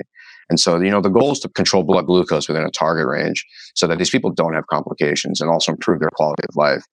And 0.49 0.61
so, 0.61 0.81
you 0.81 0.91
know, 0.91 1.01
the 1.01 1.11
goal 1.11 1.33
is 1.33 1.41
to 1.41 1.49
control 1.49 1.83
blood 1.83 2.07
glucose 2.07 2.49
within 2.49 2.65
a 2.65 2.71
target 2.71 3.07
range 3.07 3.45
so 3.75 3.87
that 3.87 3.99
these 3.99 4.11
people 4.11 4.31
don't 4.31 4.55
have 4.55 4.67
complications 4.69 5.41
and 5.41 5.51
also 5.51 5.73
improve 5.73 6.01
their 6.01 6.11
quality 6.11 6.45
of 6.49 6.57
life 6.57 6.85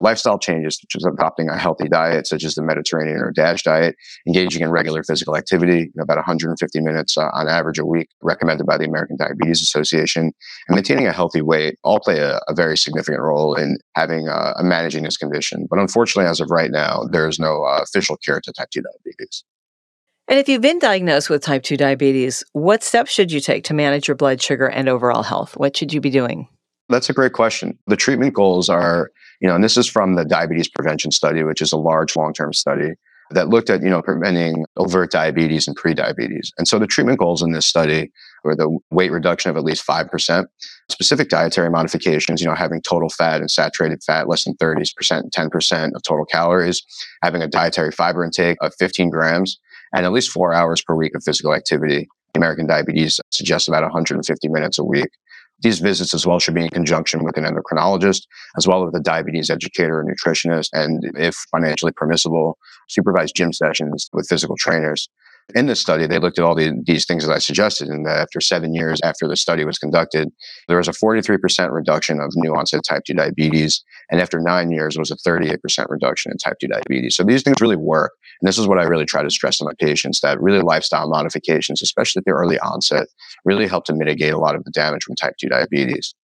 lifestyle 0.00 0.38
changes, 0.38 0.78
such 0.78 0.96
as 0.96 1.04
adopting 1.04 1.48
a 1.48 1.56
healthy 1.56 1.88
diet, 1.88 2.26
such 2.26 2.44
as 2.44 2.54
the 2.54 2.62
Mediterranean 2.62 3.18
or 3.18 3.32
DASH 3.32 3.62
diet, 3.62 3.96
engaging 4.26 4.62
in 4.62 4.70
regular 4.70 5.02
physical 5.02 5.36
activity, 5.36 5.90
about 6.00 6.16
150 6.16 6.80
minutes 6.80 7.16
uh, 7.16 7.30
on 7.32 7.48
average 7.48 7.78
a 7.78 7.86
week, 7.86 8.08
recommended 8.22 8.66
by 8.66 8.76
the 8.78 8.84
American 8.84 9.16
Diabetes 9.16 9.62
Association, 9.62 10.32
and 10.68 10.74
maintaining 10.74 11.06
a 11.06 11.12
healthy 11.12 11.42
weight 11.42 11.78
all 11.82 12.00
play 12.00 12.18
a, 12.18 12.40
a 12.48 12.54
very 12.54 12.76
significant 12.76 13.20
role 13.20 13.54
in 13.54 13.78
having 13.94 14.28
uh, 14.28 14.54
managing 14.62 15.04
this 15.04 15.16
condition. 15.16 15.66
But 15.68 15.78
unfortunately, 15.78 16.28
as 16.28 16.40
of 16.40 16.50
right 16.50 16.70
now, 16.70 17.04
there 17.10 17.28
is 17.28 17.38
no 17.38 17.64
uh, 17.64 17.80
official 17.82 18.16
cure 18.18 18.40
to 18.40 18.52
type 18.52 18.70
2 18.70 18.82
diabetes. 18.82 19.44
And 20.28 20.40
if 20.40 20.48
you've 20.48 20.60
been 20.60 20.80
diagnosed 20.80 21.30
with 21.30 21.42
type 21.42 21.62
2 21.62 21.76
diabetes, 21.76 22.42
what 22.52 22.82
steps 22.82 23.12
should 23.12 23.30
you 23.30 23.40
take 23.40 23.62
to 23.64 23.74
manage 23.74 24.08
your 24.08 24.16
blood 24.16 24.42
sugar 24.42 24.66
and 24.66 24.88
overall 24.88 25.22
health? 25.22 25.56
What 25.56 25.76
should 25.76 25.92
you 25.92 26.00
be 26.00 26.10
doing? 26.10 26.48
That's 26.88 27.10
a 27.10 27.12
great 27.12 27.32
question. 27.32 27.78
The 27.86 27.96
treatment 27.96 28.34
goals 28.34 28.68
are 28.68 29.10
you 29.40 29.48
know, 29.48 29.54
and 29.54 29.64
this 29.64 29.76
is 29.76 29.86
from 29.86 30.14
the 30.14 30.24
diabetes 30.24 30.68
prevention 30.68 31.10
study, 31.10 31.42
which 31.42 31.60
is 31.60 31.72
a 31.72 31.76
large 31.76 32.16
long-term 32.16 32.52
study 32.52 32.92
that 33.30 33.48
looked 33.48 33.70
at, 33.70 33.82
you 33.82 33.90
know, 33.90 34.02
preventing 34.02 34.64
overt 34.76 35.10
diabetes 35.10 35.66
and 35.66 35.76
pre-diabetes. 35.76 36.52
And 36.58 36.68
so 36.68 36.78
the 36.78 36.86
treatment 36.86 37.18
goals 37.18 37.42
in 37.42 37.52
this 37.52 37.66
study 37.66 38.12
were 38.44 38.54
the 38.54 38.78
weight 38.90 39.10
reduction 39.10 39.50
of 39.50 39.56
at 39.56 39.64
least 39.64 39.84
5%, 39.84 40.46
specific 40.88 41.28
dietary 41.28 41.68
modifications, 41.68 42.40
you 42.40 42.46
know, 42.46 42.54
having 42.54 42.80
total 42.82 43.08
fat 43.08 43.40
and 43.40 43.50
saturated 43.50 44.02
fat 44.04 44.28
less 44.28 44.44
than 44.44 44.54
30%, 44.54 45.30
10% 45.30 45.90
of 45.94 46.02
total 46.02 46.24
calories, 46.24 46.84
having 47.22 47.42
a 47.42 47.48
dietary 47.48 47.90
fiber 47.90 48.24
intake 48.24 48.58
of 48.60 48.72
15 48.78 49.10
grams, 49.10 49.58
and 49.92 50.06
at 50.06 50.12
least 50.12 50.30
four 50.30 50.52
hours 50.52 50.80
per 50.80 50.94
week 50.94 51.14
of 51.16 51.24
physical 51.24 51.52
activity. 51.52 52.08
American 52.36 52.66
Diabetes 52.66 53.18
suggests 53.30 53.66
about 53.66 53.82
150 53.82 54.48
minutes 54.48 54.78
a 54.78 54.84
week. 54.84 55.08
These 55.62 55.78
visits 55.78 56.12
as 56.12 56.26
well 56.26 56.38
should 56.38 56.54
be 56.54 56.64
in 56.64 56.68
conjunction 56.68 57.24
with 57.24 57.38
an 57.38 57.44
endocrinologist, 57.44 58.22
as 58.58 58.66
well 58.66 58.86
as 58.86 58.94
a 58.94 59.00
diabetes 59.00 59.50
educator 59.50 60.00
and 60.00 60.08
nutritionist, 60.08 60.68
and 60.72 61.02
if 61.14 61.34
financially 61.50 61.92
permissible, 61.92 62.58
supervised 62.88 63.34
gym 63.34 63.52
sessions 63.52 64.10
with 64.12 64.28
physical 64.28 64.56
trainers. 64.58 65.08
In 65.54 65.66
this 65.66 65.80
study, 65.80 66.06
they 66.06 66.18
looked 66.18 66.38
at 66.38 66.44
all 66.44 66.56
the, 66.56 66.82
these 66.86 67.06
things 67.06 67.24
that 67.24 67.32
I 67.32 67.38
suggested, 67.38 67.88
and 67.88 68.04
that 68.04 68.18
after 68.18 68.40
seven 68.40 68.74
years 68.74 69.00
after 69.04 69.28
the 69.28 69.36
study 69.36 69.64
was 69.64 69.78
conducted, 69.78 70.28
there 70.66 70.76
was 70.76 70.88
a 70.88 70.92
43% 70.92 71.70
reduction 71.70 72.20
of 72.20 72.32
new 72.34 72.52
onset 72.52 72.80
type 72.86 73.04
2 73.06 73.14
diabetes. 73.14 73.84
And 74.10 74.20
after 74.20 74.40
nine 74.40 74.72
years, 74.72 74.96
it 74.96 74.98
was 74.98 75.12
a 75.12 75.16
38% 75.16 75.58
reduction 75.88 76.32
in 76.32 76.38
type 76.38 76.58
2 76.60 76.66
diabetes. 76.66 77.14
So 77.14 77.22
these 77.22 77.44
things 77.44 77.60
really 77.60 77.76
work. 77.76 78.12
And 78.40 78.48
this 78.48 78.58
is 78.58 78.66
what 78.66 78.78
I 78.78 78.84
really 78.84 79.04
try 79.04 79.22
to 79.22 79.30
stress 79.30 79.58
to 79.58 79.64
my 79.64 79.72
patients 79.78 80.20
that 80.20 80.40
really 80.40 80.62
lifestyle 80.62 81.08
modifications, 81.08 81.80
especially 81.80 82.20
at 82.20 82.24
the 82.24 82.32
early 82.32 82.58
onset, 82.58 83.06
really 83.44 83.68
help 83.68 83.84
to 83.84 83.94
mitigate 83.94 84.32
a 84.32 84.38
lot 84.38 84.56
of 84.56 84.64
the 84.64 84.72
damage 84.72 85.04
from 85.04 85.14
type 85.14 85.34
2 85.40 85.48
diabetes. 85.48 86.14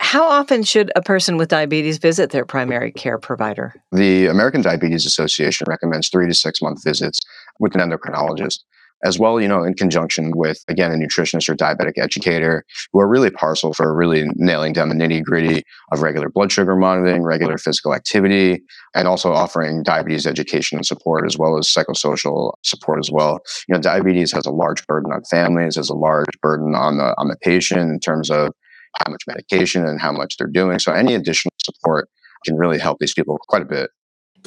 How 0.00 0.26
often 0.26 0.62
should 0.62 0.90
a 0.96 1.02
person 1.02 1.36
with 1.36 1.50
diabetes 1.50 1.98
visit 1.98 2.30
their 2.30 2.46
primary 2.46 2.90
care 2.90 3.18
provider? 3.18 3.74
The 3.92 4.26
American 4.26 4.62
Diabetes 4.62 5.04
Association 5.04 5.66
recommends 5.68 6.08
three 6.08 6.26
to 6.26 6.32
six 6.32 6.62
month 6.62 6.82
visits 6.82 7.20
with 7.60 7.74
an 7.76 7.80
endocrinologist, 7.80 8.60
as 9.02 9.18
well, 9.18 9.40
you 9.40 9.48
know, 9.48 9.62
in 9.62 9.74
conjunction 9.74 10.32
with, 10.34 10.62
again, 10.68 10.92
a 10.92 10.94
nutritionist 10.94 11.48
or 11.48 11.54
diabetic 11.54 11.94
educator 11.96 12.64
who 12.92 13.00
are 13.00 13.08
really 13.08 13.30
parcel 13.30 13.72
for 13.72 13.94
really 13.94 14.24
nailing 14.34 14.74
down 14.74 14.90
the 14.90 14.94
nitty 14.94 15.22
gritty 15.22 15.62
of 15.90 16.02
regular 16.02 16.28
blood 16.28 16.52
sugar 16.52 16.76
monitoring, 16.76 17.22
regular 17.22 17.56
physical 17.56 17.94
activity, 17.94 18.60
and 18.94 19.08
also 19.08 19.32
offering 19.32 19.82
diabetes 19.82 20.26
education 20.26 20.76
and 20.76 20.84
support, 20.84 21.24
as 21.26 21.38
well 21.38 21.56
as 21.56 21.66
psychosocial 21.66 22.52
support 22.62 22.98
as 22.98 23.10
well. 23.10 23.40
You 23.68 23.74
know, 23.74 23.80
diabetes 23.80 24.32
has 24.32 24.44
a 24.44 24.50
large 24.50 24.86
burden 24.86 25.12
on 25.12 25.22
families, 25.30 25.76
has 25.76 25.88
a 25.88 25.94
large 25.94 26.38
burden 26.42 26.74
on 26.74 26.98
the, 26.98 27.14
on 27.16 27.28
the 27.28 27.36
patient 27.40 27.90
in 27.90 28.00
terms 28.00 28.30
of 28.30 28.52
how 28.98 29.10
much 29.10 29.22
medication 29.26 29.86
and 29.86 30.00
how 30.00 30.12
much 30.12 30.36
they're 30.36 30.46
doing. 30.46 30.78
So 30.78 30.92
any 30.92 31.14
additional 31.14 31.54
support 31.58 32.08
can 32.44 32.56
really 32.56 32.78
help 32.78 32.98
these 33.00 33.14
people 33.14 33.38
quite 33.48 33.62
a 33.62 33.66
bit. 33.66 33.90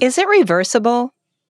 Is 0.02 0.18
it 0.18 0.28
reversible? 0.28 1.13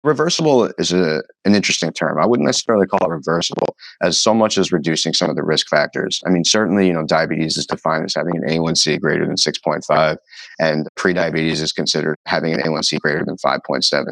Reversible 0.05 0.71
is 0.79 0.93
a, 0.93 1.23
an 1.47 1.55
interesting 1.55 1.91
term. 1.91 2.19
I 2.21 2.27
wouldn't 2.27 2.47
necessarily 2.47 2.87
call 2.87 3.09
it 3.09 3.11
reversible 3.11 3.75
as 4.03 4.21
so 4.21 4.35
much 4.35 4.59
as 4.59 4.71
reducing 4.71 5.15
some 5.15 5.31
of 5.31 5.37
the 5.37 5.43
risk 5.43 5.69
factors. 5.69 6.21
I 6.27 6.31
mean, 6.31 6.45
certainly, 6.45 6.87
you 6.87 6.93
know, 6.93 7.05
diabetes 7.05 7.57
is 7.57 7.67
defined 7.67 8.05
as 8.05 8.15
having 8.15 8.37
an 8.37 8.43
A1C 8.43 9.01
greater 9.01 9.27
than 9.27 9.37
6.5 9.37 10.17
and 10.61 10.87
prediabetes 10.99 11.63
is 11.63 11.73
considered 11.73 12.17
having 12.27 12.53
an 12.53 12.61
A1C 12.61 13.01
greater 13.01 13.25
than 13.25 13.37
5.7 13.37 14.05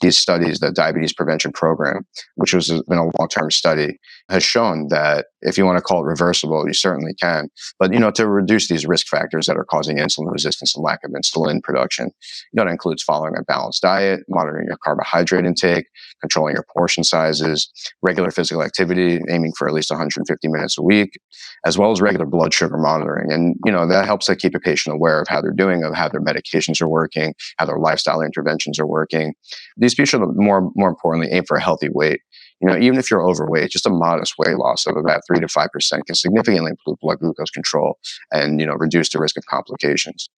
these 0.00 0.16
studies, 0.16 0.60
the 0.60 0.70
diabetes 0.70 1.12
prevention 1.12 1.52
program, 1.52 2.06
which 2.36 2.54
was 2.54 2.68
been 2.68 2.98
a 2.98 3.10
long-term 3.18 3.50
study, 3.50 3.98
has 4.28 4.42
shown 4.42 4.88
that 4.88 5.26
if 5.40 5.56
you 5.56 5.64
want 5.64 5.78
to 5.78 5.82
call 5.82 6.02
it 6.02 6.06
reversible, 6.06 6.66
you 6.66 6.74
certainly 6.74 7.14
can. 7.14 7.48
But 7.78 7.92
you 7.92 7.98
know, 7.98 8.10
to 8.12 8.28
reduce 8.28 8.68
these 8.68 8.86
risk 8.86 9.06
factors 9.06 9.46
that 9.46 9.56
are 9.56 9.64
causing 9.64 9.96
insulin 9.96 10.30
resistance 10.30 10.74
and 10.74 10.84
lack 10.84 11.00
of 11.04 11.12
insulin 11.12 11.62
production, 11.62 12.06
you 12.06 12.56
know, 12.56 12.64
that 12.64 12.70
includes 12.70 13.02
following 13.02 13.34
a 13.38 13.42
balanced 13.42 13.82
diet, 13.82 14.20
monitoring 14.28 14.66
your 14.68 14.76
carbohydrate 14.84 15.46
intake, 15.46 15.86
controlling 16.20 16.54
your 16.54 16.64
portion 16.74 17.04
sizes, 17.04 17.70
regular 18.02 18.30
physical 18.30 18.62
activity, 18.62 19.20
aiming 19.30 19.52
for 19.56 19.66
at 19.68 19.74
least 19.74 19.90
150 19.90 20.48
minutes 20.48 20.76
a 20.76 20.82
week, 20.82 21.18
as 21.64 21.78
well 21.78 21.90
as 21.90 22.00
regular 22.00 22.26
blood 22.26 22.52
sugar 22.52 22.76
monitoring. 22.76 23.32
And 23.32 23.56
you 23.64 23.72
know, 23.72 23.86
that 23.86 24.04
helps 24.04 24.26
to 24.26 24.36
keep 24.36 24.54
a 24.54 24.60
patient 24.60 24.94
aware 24.94 25.20
of 25.20 25.28
how 25.28 25.40
they're 25.40 25.52
doing, 25.52 25.84
of 25.84 25.94
how 25.94 26.08
their 26.08 26.20
medications 26.20 26.82
are 26.82 26.88
working, 26.88 27.34
how 27.58 27.64
their 27.64 27.78
lifestyle 27.78 28.20
interventions 28.20 28.78
are 28.78 28.86
working. 28.86 29.34
These 29.76 29.94
people 29.94 30.06
should 30.06 30.36
more 30.36 30.70
more 30.74 30.88
importantly 30.88 31.30
aim 31.32 31.44
for 31.44 31.56
a 31.56 31.62
healthy 31.62 31.88
weight 31.88 32.20
you 32.60 32.68
know, 32.68 32.76
even 32.76 32.98
if 32.98 33.10
you're 33.10 33.26
overweight, 33.26 33.70
just 33.70 33.86
a 33.86 33.90
modest 33.90 34.34
weight 34.38 34.56
loss 34.56 34.86
of 34.86 34.96
about 34.96 35.22
three 35.26 35.40
to 35.40 35.48
five 35.48 35.70
percent 35.72 36.06
can 36.06 36.14
significantly 36.14 36.70
improve 36.70 36.98
blood 37.00 37.20
glucose 37.20 37.50
control 37.50 37.98
and 38.32 38.60
you 38.60 38.66
know 38.66 38.74
reduce 38.74 39.10
the 39.10 39.18
risk 39.18 39.36
of 39.36 39.46
complications. 39.46 40.28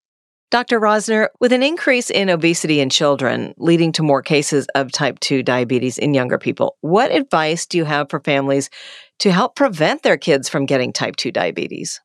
Dr. 0.51 0.81
Rosner, 0.81 1.29
with 1.39 1.53
an 1.53 1.63
increase 1.63 2.09
in 2.09 2.29
obesity 2.29 2.81
in 2.81 2.89
children 2.89 3.53
leading 3.57 3.93
to 3.93 4.03
more 4.03 4.21
cases 4.21 4.67
of 4.75 4.91
type 4.91 5.17
2 5.21 5.43
diabetes 5.43 5.97
in 5.97 6.13
younger 6.13 6.37
people, 6.37 6.75
what 6.81 7.09
advice 7.09 7.65
do 7.65 7.77
you 7.77 7.85
have 7.85 8.09
for 8.09 8.19
families 8.19 8.69
to 9.19 9.31
help 9.31 9.55
prevent 9.55 10.03
their 10.03 10.17
kids 10.17 10.49
from 10.49 10.65
getting 10.65 10.91
type 10.91 11.15
2 11.15 11.31
diabetes? 11.31 12.01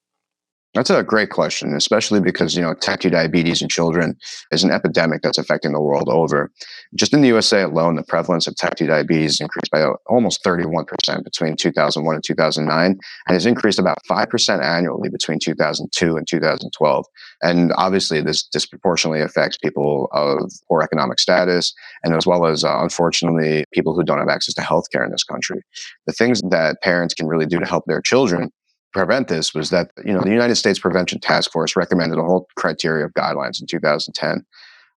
That's 0.77 0.91
a 0.91 1.03
great 1.03 1.31
question, 1.31 1.75
especially 1.75 2.21
because, 2.21 2.55
you 2.55 2.61
know, 2.61 2.75
type 2.75 3.01
2 3.01 3.09
diabetes 3.09 3.63
in 3.63 3.69
children 3.71 4.15
is 4.51 4.63
an 4.63 4.71
epidemic 4.71 5.23
that's 5.23 5.39
affecting 5.39 5.73
the 5.73 5.81
world 5.81 6.07
over. 6.11 6.53
Just 6.95 7.15
in 7.15 7.23
the 7.23 7.29
USA 7.29 7.63
alone, 7.63 7.97
the 7.97 8.03
prevalence 8.03 8.47
of 8.47 8.57
type 8.57 8.75
2 8.75 8.87
diabetes 8.87 9.41
increased 9.41 9.71
by 9.71 9.87
almost 10.07 10.45
31% 10.45 11.25
between 11.25 11.57
2001 11.57 12.15
and 12.15 12.23
2009, 12.23 12.91
and 12.91 12.99
has 13.27 13.47
increased 13.47 13.79
about 13.79 13.97
5% 14.07 14.63
annually 14.63 15.09
between 15.09 15.39
2002 15.39 16.15
and 16.15 16.29
2012. 16.29 17.07
And 17.43 17.73
obviously, 17.79 18.21
this 18.21 18.43
disproportionately 18.43 19.23
affects 19.23 19.57
people 19.57 20.11
of 20.13 20.53
poor 20.69 20.83
economic 20.83 21.19
status, 21.19 21.73
and 22.05 22.15
as 22.15 22.27
well 22.27 22.45
as, 22.45 22.65
uh, 22.65 22.83
unfortunately, 22.83 23.65
people 23.73 23.95
who 23.95 24.05
don't 24.05 24.19
have 24.19 24.29
access 24.29 24.53
to 24.53 24.61
healthcare 24.61 25.07
in 25.07 25.11
this 25.11 25.25
country. 25.25 25.63
The 26.07 26.13
things 26.13 26.43
that 26.51 26.83
parents 26.83 27.15
can 27.15 27.29
really 27.29 27.47
do 27.47 27.59
to 27.59 27.65
help 27.65 27.85
their 27.87 28.03
children 28.03 28.51
prevent 28.97 29.29
this 29.29 29.55
was 29.55 29.71
that 29.71 29.91
you 30.05 30.13
know 30.13 30.23
the 30.23 30.31
United 30.31 30.57
States 30.57 30.79
Prevention 30.79 31.21
Task 31.21 31.53
Force 31.53 31.77
recommended 31.77 32.19
a 32.19 32.23
whole 32.23 32.49
criteria 32.57 33.05
of 33.05 33.13
guidelines 33.13 33.61
in 33.61 33.67
2010. 33.67 34.45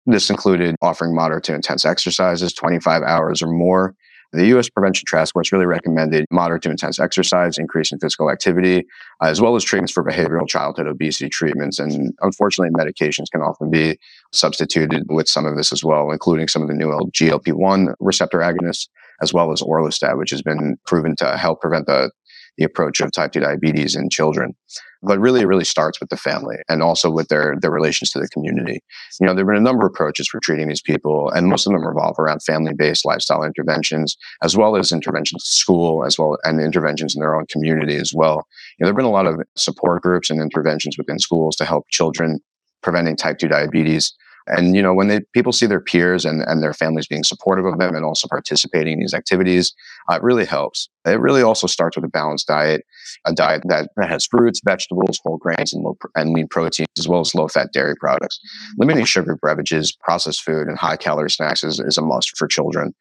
This 0.06 0.30
included 0.30 0.76
offering 0.82 1.14
moderate 1.14 1.44
to 1.46 1.54
intense 1.54 1.86
exercises, 1.86 2.54
25 2.54 3.04
hours 3.04 3.42
or 3.42 3.48
more. 3.48 3.96
The 4.32 4.46
U.S. 4.48 4.70
Prevention 4.70 5.06
Task 5.08 5.34
Force 5.34 5.52
really 5.52 5.66
recommended 5.66 6.26
moderate 6.32 6.62
to 6.64 6.70
intense 6.70 7.00
exercise, 7.00 7.58
increase 7.58 7.92
in 7.92 8.00
physical 8.00 8.30
activity, 8.30 8.86
as 9.22 9.42
well 9.42 9.56
as 9.56 9.64
treatments 9.64 9.92
for 9.92 10.04
behavioral 10.04 10.48
childhood 10.48 10.88
obesity 10.88 11.30
treatments. 11.30 11.80
And 11.80 12.14
unfortunately, 12.22 12.72
medications 12.72 13.32
can 13.32 13.42
often 13.42 13.72
be 13.72 13.98
substituted 14.32 15.08
with 15.10 15.28
some 15.28 15.46
of 15.46 15.58
this 15.58 15.74
as 15.74 15.84
well, 15.84 16.12
including 16.12 16.48
some 16.48 16.62
of 16.62 16.68
the 16.68 16.76
new 16.76 16.90
GLP-1 16.90 17.96
receptor 18.00 18.40
agonists, 18.40 18.88
as 19.22 19.34
well 19.34 19.52
as 19.52 19.62
orlistat, 19.62 20.18
which 20.18 20.30
has 20.30 20.44
been 20.44 20.78
proven 20.86 21.16
to 21.18 21.36
help 21.36 21.60
prevent 21.60 21.88
the 21.88 22.12
the 22.58 22.66
approach 22.66 23.02
of 23.02 23.12
type 23.12 23.32
2 23.32 23.40
diabetes 23.40 23.96
in 23.96 24.10
children. 24.10 24.56
But 25.02 25.20
really, 25.20 25.42
it 25.42 25.48
really 25.48 25.66
starts 25.66 26.00
with 26.00 26.10
the 26.10 26.18
family 26.18 26.58
and 26.68 26.84
also 26.84 27.10
with 27.10 27.30
their, 27.30 27.56
their 27.62 27.72
relations 27.72 28.12
to 28.12 28.20
the 28.20 28.28
community. 28.28 28.82
You 29.20 29.28
know, 29.28 29.34
there 29.34 29.46
have 29.46 29.54
been 29.54 29.56
a 29.56 29.62
number 29.62 29.86
of 29.86 29.94
approaches 29.94 30.28
for 30.28 30.42
treating 30.42 30.68
these 30.68 30.82
people, 30.82 31.30
and 31.30 31.48
most 31.48 31.66
of 31.66 31.72
them 31.72 31.88
revolve 31.88 32.20
around 32.20 32.44
family 32.44 32.74
based 32.74 33.06
lifestyle 33.06 33.44
interventions, 33.44 34.18
as 34.44 34.58
well 34.58 34.76
as 34.76 34.92
interventions 34.92 35.44
to 35.44 35.52
school, 35.52 36.06
as 36.06 36.20
well, 36.20 36.38
and 36.44 36.60
interventions 36.60 37.16
in 37.16 37.22
their 37.22 37.36
own 37.36 37.46
community 37.48 37.96
as 37.96 38.14
well. 38.14 38.46
You 38.78 38.84
know, 38.84 38.88
there 38.88 38.94
have 38.94 38.98
been 38.98 39.06
a 39.06 39.10
lot 39.10 39.26
of 39.26 39.42
support 39.56 40.02
groups 40.02 40.30
and 40.30 40.42
interventions 40.42 40.98
within 40.98 41.20
schools 41.20 41.56
to 41.58 41.66
help 41.66 41.88
children 41.90 42.40
preventing 42.82 43.16
type 43.16 43.38
2 43.38 43.48
diabetes. 43.48 44.14
And 44.50 44.76
you 44.76 44.82
know, 44.82 44.94
when 44.94 45.08
they 45.08 45.22
people 45.34 45.54
see 45.54 45.66
their 45.66 45.82
peers 45.82 46.26
and, 46.26 46.42
and 46.42 46.62
their 46.62 46.74
families 46.74 47.08
being 47.08 47.24
supportive 47.24 47.66
of 47.66 47.78
them 47.78 47.96
and 47.96 48.04
also 48.04 48.28
participating 48.28 48.94
in 48.94 49.00
these 49.00 49.14
activities, 49.14 49.74
uh, 50.12 50.16
it 50.16 50.24
really 50.24 50.46
helps. 50.46 50.90
It 51.06 51.20
really 51.20 51.42
also 51.42 51.68
starts 51.68 51.96
with 51.96 52.06
a 52.06 52.10
balanced 52.10 52.48
diet, 52.48 52.86
a 53.26 53.34
diet 53.34 53.64
that, 53.68 53.90
that 53.96 54.10
has 54.10 54.26
fruits, 54.26 54.62
vegetables, 54.64 55.20
whole 55.24 55.38
grains, 55.38 55.74
and 55.74 55.84
low 55.84 55.98
and 56.16 56.34
lean 56.34 56.48
proteins, 56.48 56.88
as 56.98 57.08
well 57.08 57.22
as 57.22 57.34
low 57.34 57.48
fat 57.48 57.70
dairy 57.74 57.96
products. 57.96 58.40
Limiting 58.78 59.06
sugar 59.06 59.38
beverages, 59.42 59.96
processed 60.04 60.44
food, 60.44 60.68
and 60.68 60.78
high 60.78 60.98
calorie 60.98 61.32
snacks 61.32 61.64
is, 61.64 61.80
is 61.80 61.98
a 61.98 62.02
must 62.02 62.38
for 62.38 62.48
children. 62.48 62.94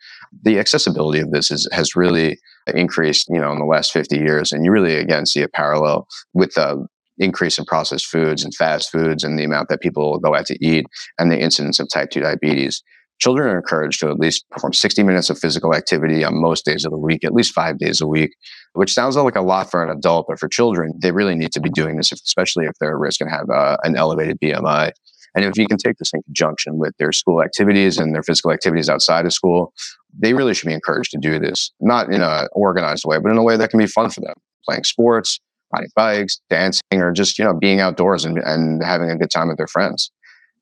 The 0.43 0.59
accessibility 0.59 1.21
of 1.21 1.33
this 1.33 1.50
is, 1.50 1.69
has 1.73 1.97
really 1.97 2.38
increased, 2.75 3.28
you 3.28 3.40
know, 3.40 3.52
in 3.52 3.59
the 3.59 3.64
last 3.64 3.93
50 3.93 4.17
years. 4.17 4.52
And 4.52 4.64
you 4.64 4.71
really, 4.71 4.97
again, 4.97 5.26
see 5.26 5.43
a 5.43 5.49
parallel 5.49 6.07
with 6.35 6.55
the 6.55 6.87
increase 7.19 7.59
in 7.59 7.65
processed 7.65 8.07
foods 8.07 8.45
and 8.45 8.55
fast 8.55 8.91
foods 8.91 9.25
and 9.25 9.39
the 9.39 9.45
amount 9.45 9.69
that 9.69 9.81
people 9.81 10.19
go 10.19 10.35
out 10.35 10.47
to 10.47 10.65
eat 10.65 10.87
and 11.19 11.31
the 11.31 11.39
incidence 11.39 11.79
of 11.81 11.89
type 11.89 12.11
2 12.11 12.21
diabetes. 12.21 12.83
Children 13.21 13.49
are 13.49 13.59
encouraged 13.59 13.99
to 14.01 14.09
at 14.09 14.19
least 14.19 14.49
perform 14.51 14.73
60 14.73 15.03
minutes 15.03 15.29
of 15.29 15.39
physical 15.39 15.75
activity 15.75 16.25
on 16.25 16.41
most 16.41 16.65
days 16.65 16.85
of 16.85 16.93
the 16.93 16.99
week, 16.99 17.25
at 17.25 17.35
least 17.35 17.53
five 17.53 17.79
days 17.79 18.01
a 18.01 18.07
week, 18.07 18.31
which 18.75 18.95
sounds 18.95 19.17
like 19.17 19.35
a 19.35 19.41
lot 19.41 19.71
for 19.71 19.83
an 19.83 19.91
adult, 19.91 20.27
but 20.29 20.39
for 20.39 20.49
children, 20.49 20.93
they 21.03 21.11
really 21.11 21.35
need 21.35 21.51
to 21.53 21.61
be 21.61 21.71
doing 21.71 21.97
this, 21.97 22.13
especially 22.13 22.67
if 22.67 22.73
they're 22.79 22.91
at 22.91 22.99
risk 22.99 23.21
and 23.21 23.29
have 23.29 23.51
uh, 23.51 23.77
an 23.83 23.97
elevated 23.97 24.39
BMI. 24.41 24.93
And 25.35 25.45
if 25.45 25.57
you 25.57 25.67
can 25.67 25.79
take 25.79 25.99
this 25.99 26.13
in 26.15 26.23
conjunction 26.23 26.79
with 26.79 26.97
their 26.99 27.13
school 27.13 27.43
activities 27.43 27.99
and 27.99 28.15
their 28.15 28.23
physical 28.23 28.53
activities 28.53 28.89
outside 28.89 29.27
of 29.27 29.33
school, 29.33 29.73
they 30.17 30.33
really 30.33 30.55
should 30.55 30.69
be 30.69 30.73
encouraged 30.73 31.11
to 31.13 31.19
do 31.19 31.39
this, 31.39 31.73
not 31.81 32.13
in 32.13 32.23
an 32.23 32.49
organized 32.53 33.05
way, 33.05 33.19
but 33.19 33.31
in 33.31 33.39
a 33.39 33.43
way 33.43 33.57
that 33.57 33.71
can 33.71 33.79
be 33.79 33.87
fun 33.87 34.11
for 34.11 34.21
them. 34.21 34.35
Playing 34.65 34.85
sports, 34.85 35.41
riding 35.73 35.91
bikes, 35.95 36.41
dancing, 36.51 36.83
or 36.93 37.13
just, 37.13 37.39
you 37.39 37.45
know, 37.45 37.55
being 37.55 37.81
outdoors 37.81 38.25
and, 38.25 38.39
and 38.39 38.83
having 38.83 39.11
a 39.11 39.17
good 39.17 39.31
time 39.31 39.49
with 39.49 39.59
their 39.59 39.67
friends. 39.67 40.11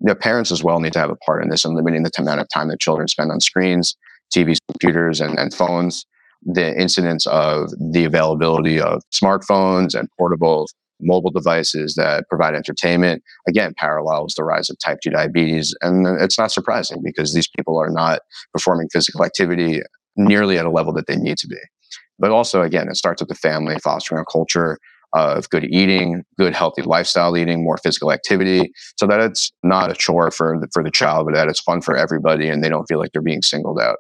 The 0.00 0.14
parents 0.14 0.50
as 0.50 0.62
well 0.62 0.80
need 0.80 0.92
to 0.92 0.98
have 0.98 1.10
a 1.10 1.16
part 1.16 1.42
in 1.42 1.48
this 1.48 1.64
and 1.64 1.74
limiting 1.74 2.02
the 2.02 2.10
amount 2.18 2.40
of 2.40 2.48
time 2.52 2.68
that 2.68 2.80
children 2.80 3.08
spend 3.08 3.30
on 3.30 3.40
screens, 3.40 3.96
TVs, 4.34 4.58
computers, 4.70 5.20
and, 5.20 5.38
and 5.38 5.54
phones. 5.54 6.04
The 6.42 6.78
incidence 6.78 7.26
of 7.26 7.70
the 7.92 8.04
availability 8.04 8.80
of 8.80 9.02
smartphones 9.12 9.98
and 9.98 10.08
portable 10.18 10.66
mobile 11.00 11.30
devices 11.30 11.94
that 11.94 12.24
provide 12.28 12.54
entertainment 12.54 13.22
again 13.46 13.74
parallels 13.76 14.34
the 14.34 14.44
rise 14.44 14.70
of 14.70 14.78
type 14.78 14.98
2 15.02 15.10
diabetes 15.10 15.74
and 15.82 16.06
it's 16.20 16.38
not 16.38 16.50
surprising 16.50 17.02
because 17.04 17.34
these 17.34 17.48
people 17.48 17.76
are 17.78 17.90
not 17.90 18.20
performing 18.52 18.88
physical 18.90 19.24
activity 19.24 19.82
nearly 20.16 20.58
at 20.58 20.64
a 20.64 20.70
level 20.70 20.92
that 20.92 21.06
they 21.06 21.16
need 21.16 21.36
to 21.36 21.46
be 21.46 21.58
but 22.18 22.30
also 22.30 22.62
again 22.62 22.88
it 22.88 22.96
starts 22.96 23.20
with 23.20 23.28
the 23.28 23.34
family 23.34 23.76
fostering 23.82 24.20
a 24.20 24.24
culture 24.32 24.78
of 25.16 25.48
good 25.50 25.64
eating, 25.64 26.22
good 26.38 26.54
healthy 26.54 26.82
lifestyle 26.82 27.36
eating, 27.36 27.64
more 27.64 27.78
physical 27.78 28.12
activity, 28.12 28.70
so 28.98 29.06
that 29.06 29.20
it's 29.20 29.52
not 29.62 29.90
a 29.90 29.94
chore 29.94 30.30
for 30.30 30.58
the, 30.60 30.68
for 30.72 30.82
the 30.82 30.90
child, 30.90 31.26
but 31.26 31.34
that 31.34 31.48
it's 31.48 31.60
fun 31.60 31.80
for 31.80 31.96
everybody, 31.96 32.48
and 32.48 32.62
they 32.62 32.68
don't 32.68 32.86
feel 32.86 32.98
like 32.98 33.12
they're 33.12 33.22
being 33.22 33.42
singled 33.42 33.80
out. 33.80 33.96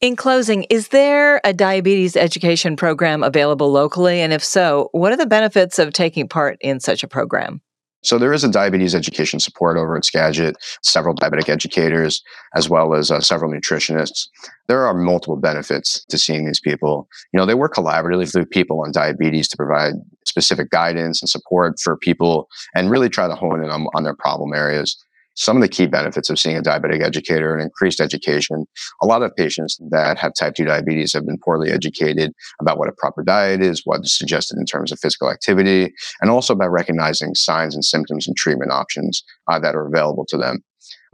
In 0.00 0.14
closing, 0.14 0.64
is 0.64 0.88
there 0.88 1.40
a 1.42 1.54
diabetes 1.54 2.16
education 2.16 2.76
program 2.76 3.22
available 3.22 3.70
locally? 3.72 4.20
And 4.20 4.32
if 4.32 4.44
so, 4.44 4.90
what 4.92 5.10
are 5.10 5.16
the 5.16 5.26
benefits 5.26 5.78
of 5.78 5.92
taking 5.92 6.28
part 6.28 6.58
in 6.60 6.80
such 6.80 7.02
a 7.02 7.08
program? 7.08 7.62
So 8.06 8.18
there 8.18 8.32
is 8.32 8.44
a 8.44 8.48
diabetes 8.48 8.94
education 8.94 9.40
support 9.40 9.76
over 9.76 9.96
at 9.96 10.04
Skagit, 10.04 10.56
several 10.80 11.12
diabetic 11.12 11.48
educators, 11.48 12.22
as 12.54 12.70
well 12.70 12.94
as 12.94 13.10
uh, 13.10 13.20
several 13.20 13.50
nutritionists. 13.50 14.28
There 14.68 14.86
are 14.86 14.94
multiple 14.94 15.36
benefits 15.36 16.04
to 16.04 16.16
seeing 16.16 16.46
these 16.46 16.60
people. 16.60 17.08
You 17.32 17.38
know, 17.38 17.46
they 17.46 17.54
work 17.54 17.74
collaboratively 17.74 18.32
with 18.36 18.50
people 18.50 18.80
on 18.82 18.92
diabetes 18.92 19.48
to 19.48 19.56
provide 19.56 19.94
specific 20.24 20.70
guidance 20.70 21.20
and 21.20 21.28
support 21.28 21.80
for 21.82 21.96
people 21.96 22.48
and 22.76 22.90
really 22.90 23.08
try 23.08 23.26
to 23.26 23.34
hone 23.34 23.64
in 23.64 23.70
on, 23.70 23.88
on 23.94 24.04
their 24.04 24.14
problem 24.14 24.54
areas 24.54 24.96
some 25.36 25.56
of 25.56 25.62
the 25.62 25.68
key 25.68 25.86
benefits 25.86 26.30
of 26.30 26.38
seeing 26.38 26.56
a 26.56 26.62
diabetic 26.62 27.02
educator 27.02 27.54
and 27.54 27.62
increased 27.62 28.00
education. 28.00 28.64
A 29.02 29.06
lot 29.06 29.22
of 29.22 29.34
patients 29.36 29.78
that 29.90 30.18
have 30.18 30.32
type 30.34 30.54
2 30.54 30.64
diabetes 30.64 31.12
have 31.12 31.26
been 31.26 31.38
poorly 31.38 31.70
educated 31.70 32.32
about 32.60 32.78
what 32.78 32.88
a 32.88 32.92
proper 32.92 33.22
diet 33.22 33.60
is, 33.60 33.82
what 33.84 34.00
is 34.00 34.16
suggested 34.16 34.56
in 34.58 34.64
terms 34.64 34.90
of 34.90 34.98
physical 34.98 35.30
activity, 35.30 35.92
and 36.20 36.30
also 36.30 36.54
by 36.54 36.66
recognizing 36.66 37.34
signs 37.34 37.74
and 37.74 37.84
symptoms 37.84 38.26
and 38.26 38.36
treatment 38.36 38.72
options 38.72 39.22
uh, 39.48 39.58
that 39.58 39.74
are 39.74 39.86
available 39.86 40.24
to 40.26 40.36
them. 40.36 40.64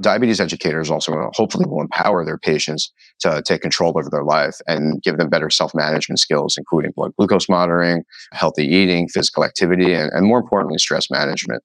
Diabetes 0.00 0.40
educators 0.40 0.90
also 0.90 1.30
hopefully 1.34 1.64
will 1.66 1.80
empower 1.80 2.24
their 2.24 2.38
patients 2.38 2.92
to 3.20 3.42
take 3.44 3.62
control 3.62 3.92
over 3.96 4.10
their 4.10 4.24
life 4.24 4.56
and 4.66 5.02
give 5.02 5.16
them 5.16 5.28
better 5.28 5.50
self 5.50 5.74
management 5.74 6.18
skills, 6.18 6.56
including 6.58 6.92
blood 6.96 7.12
glucose 7.16 7.48
monitoring, 7.48 8.02
healthy 8.32 8.66
eating, 8.66 9.08
physical 9.08 9.44
activity, 9.44 9.92
and, 9.94 10.10
and 10.12 10.26
more 10.26 10.38
importantly, 10.38 10.78
stress 10.78 11.10
management 11.10 11.62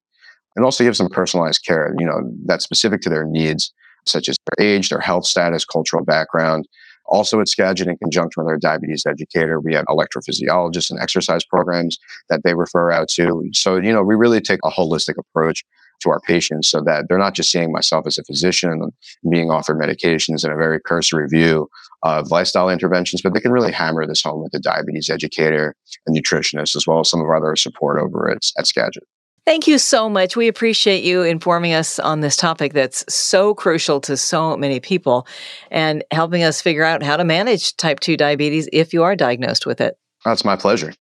and 0.58 0.66
also 0.66 0.84
give 0.84 0.98
some 0.98 1.08
personalized 1.08 1.64
care, 1.64 1.94
you 1.98 2.06
know, 2.06 2.20
that's 2.46 2.64
specific 2.64 3.00
to 3.02 3.10
their 3.10 3.26
needs, 3.26 3.72
such 4.06 4.28
as 4.28 4.36
their 4.58 4.68
age, 4.68 4.90
their 4.90 5.00
health 5.00 5.26
status, 5.26 5.64
cultural 5.64 6.04
background. 6.04 6.68
Also 7.06 7.40
at 7.40 7.48
Skagit, 7.48 7.88
in 7.88 7.98
conjunction 7.98 8.44
with 8.44 8.50
our 8.50 8.58
diabetes 8.58 9.06
educator, 9.06 9.62
we 9.62 9.74
have 9.76 9.86
electrophysiologists 9.86 10.90
and 10.90 11.00
exercise 11.00 11.46
programs 11.46 11.98
that 12.30 12.42
they 12.44 12.56
refer 12.56 12.92
out 12.92 13.08
to. 13.10 13.48
So, 13.54 13.78
you 13.78 13.94
know, 13.94 14.04
we 14.04 14.16
really 14.16 14.42
take 14.42 14.60
a 14.66 14.72
holistic 14.72 15.14
approach 15.18 15.64
to 16.02 16.10
our 16.10 16.20
patients 16.22 16.70
so 16.70 16.82
that 16.82 17.06
they're 17.08 17.18
not 17.18 17.34
just 17.34 17.52
seeing 17.52 17.72
myself 17.72 18.06
as 18.08 18.18
a 18.18 18.24
physician 18.24 18.72
and 18.72 18.92
being 19.32 19.52
offered 19.52 19.80
medications 19.80 20.44
and 20.44 20.52
a 20.52 20.58
very 20.58 20.80
cursory 20.82 21.28
view 21.28 21.70
of 22.04 22.30
lifestyle 22.32 22.70
interventions, 22.70 23.22
but 23.22 23.34
they 23.34 23.40
can 23.40 23.52
really 23.52 23.72
hammer 23.72 24.06
this 24.06 24.24
home 24.24 24.42
with 24.42 24.52
the 24.52 24.60
diabetes 24.60 25.10
educator 25.10 25.76
and 26.06 26.16
nutritionist, 26.16 26.76
as 26.76 26.86
well 26.86 27.00
as 27.00 27.10
some 27.10 27.22
of 27.22 27.28
our 27.28 27.36
other 27.36 27.56
support 27.56 28.00
over 28.02 28.30
at, 28.30 28.40
at 28.58 28.68
Skagit. 28.68 29.04
Thank 29.48 29.66
you 29.66 29.78
so 29.78 30.10
much. 30.10 30.36
We 30.36 30.50
appreciate 30.50 31.06
you 31.06 31.22
informing 31.22 31.74
us 31.74 32.00
on 32.00 32.20
this 32.20 32.36
topic 32.36 32.74
that's 32.74 33.06
so 33.08 33.54
crucial 33.54 34.02
to 34.02 34.18
so 34.18 34.58
many 34.58 34.82
people 34.82 35.26
and 35.72 36.04
helping 36.12 36.44
us 36.44 36.60
figure 36.60 36.84
out 36.84 37.02
how 37.02 37.16
to 37.16 37.24
manage 37.24 37.78
type 37.78 38.02
2 38.02 38.18
diabetes 38.18 38.68
if 38.74 38.92
you 38.92 39.04
are 39.04 39.16
diagnosed 39.16 39.66
with 39.66 39.80
it. 39.80 39.98
That's 40.26 40.44
my 40.44 40.58
pleasure. 40.58 40.94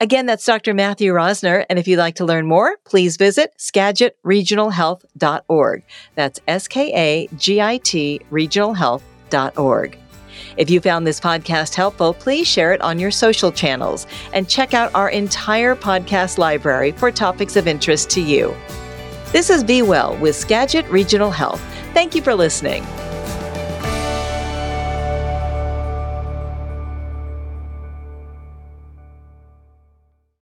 Again, 0.00 0.26
that's 0.26 0.44
Dr. 0.44 0.74
Matthew 0.74 1.12
Rosner. 1.12 1.64
And 1.70 1.78
if 1.78 1.86
you'd 1.86 1.98
like 1.98 2.16
to 2.16 2.24
learn 2.24 2.48
more, 2.48 2.74
please 2.84 3.16
visit 3.16 3.52
skagitregionalhealth.org. 3.60 5.82
That's 6.16 6.40
S 6.48 6.66
K 6.66 6.92
A 6.96 7.28
G 7.36 7.60
I 7.60 7.76
T 7.76 8.20
regionalhealth.org. 8.32 9.98
If 10.56 10.70
you 10.70 10.80
found 10.80 11.06
this 11.06 11.20
podcast 11.20 11.74
helpful, 11.74 12.14
please 12.14 12.46
share 12.46 12.72
it 12.72 12.80
on 12.80 12.98
your 12.98 13.10
social 13.10 13.52
channels 13.52 14.06
and 14.32 14.48
check 14.48 14.74
out 14.74 14.94
our 14.94 15.08
entire 15.08 15.74
podcast 15.76 16.38
library 16.38 16.92
for 16.92 17.10
topics 17.10 17.56
of 17.56 17.66
interest 17.66 18.10
to 18.10 18.20
you. 18.20 18.54
This 19.32 19.50
is 19.50 19.64
Be 19.64 19.82
Well 19.82 20.16
with 20.18 20.36
Skagit 20.36 20.86
Regional 20.90 21.30
Health. 21.30 21.60
Thank 21.92 22.14
you 22.14 22.22
for 22.22 22.34
listening. 22.34 22.84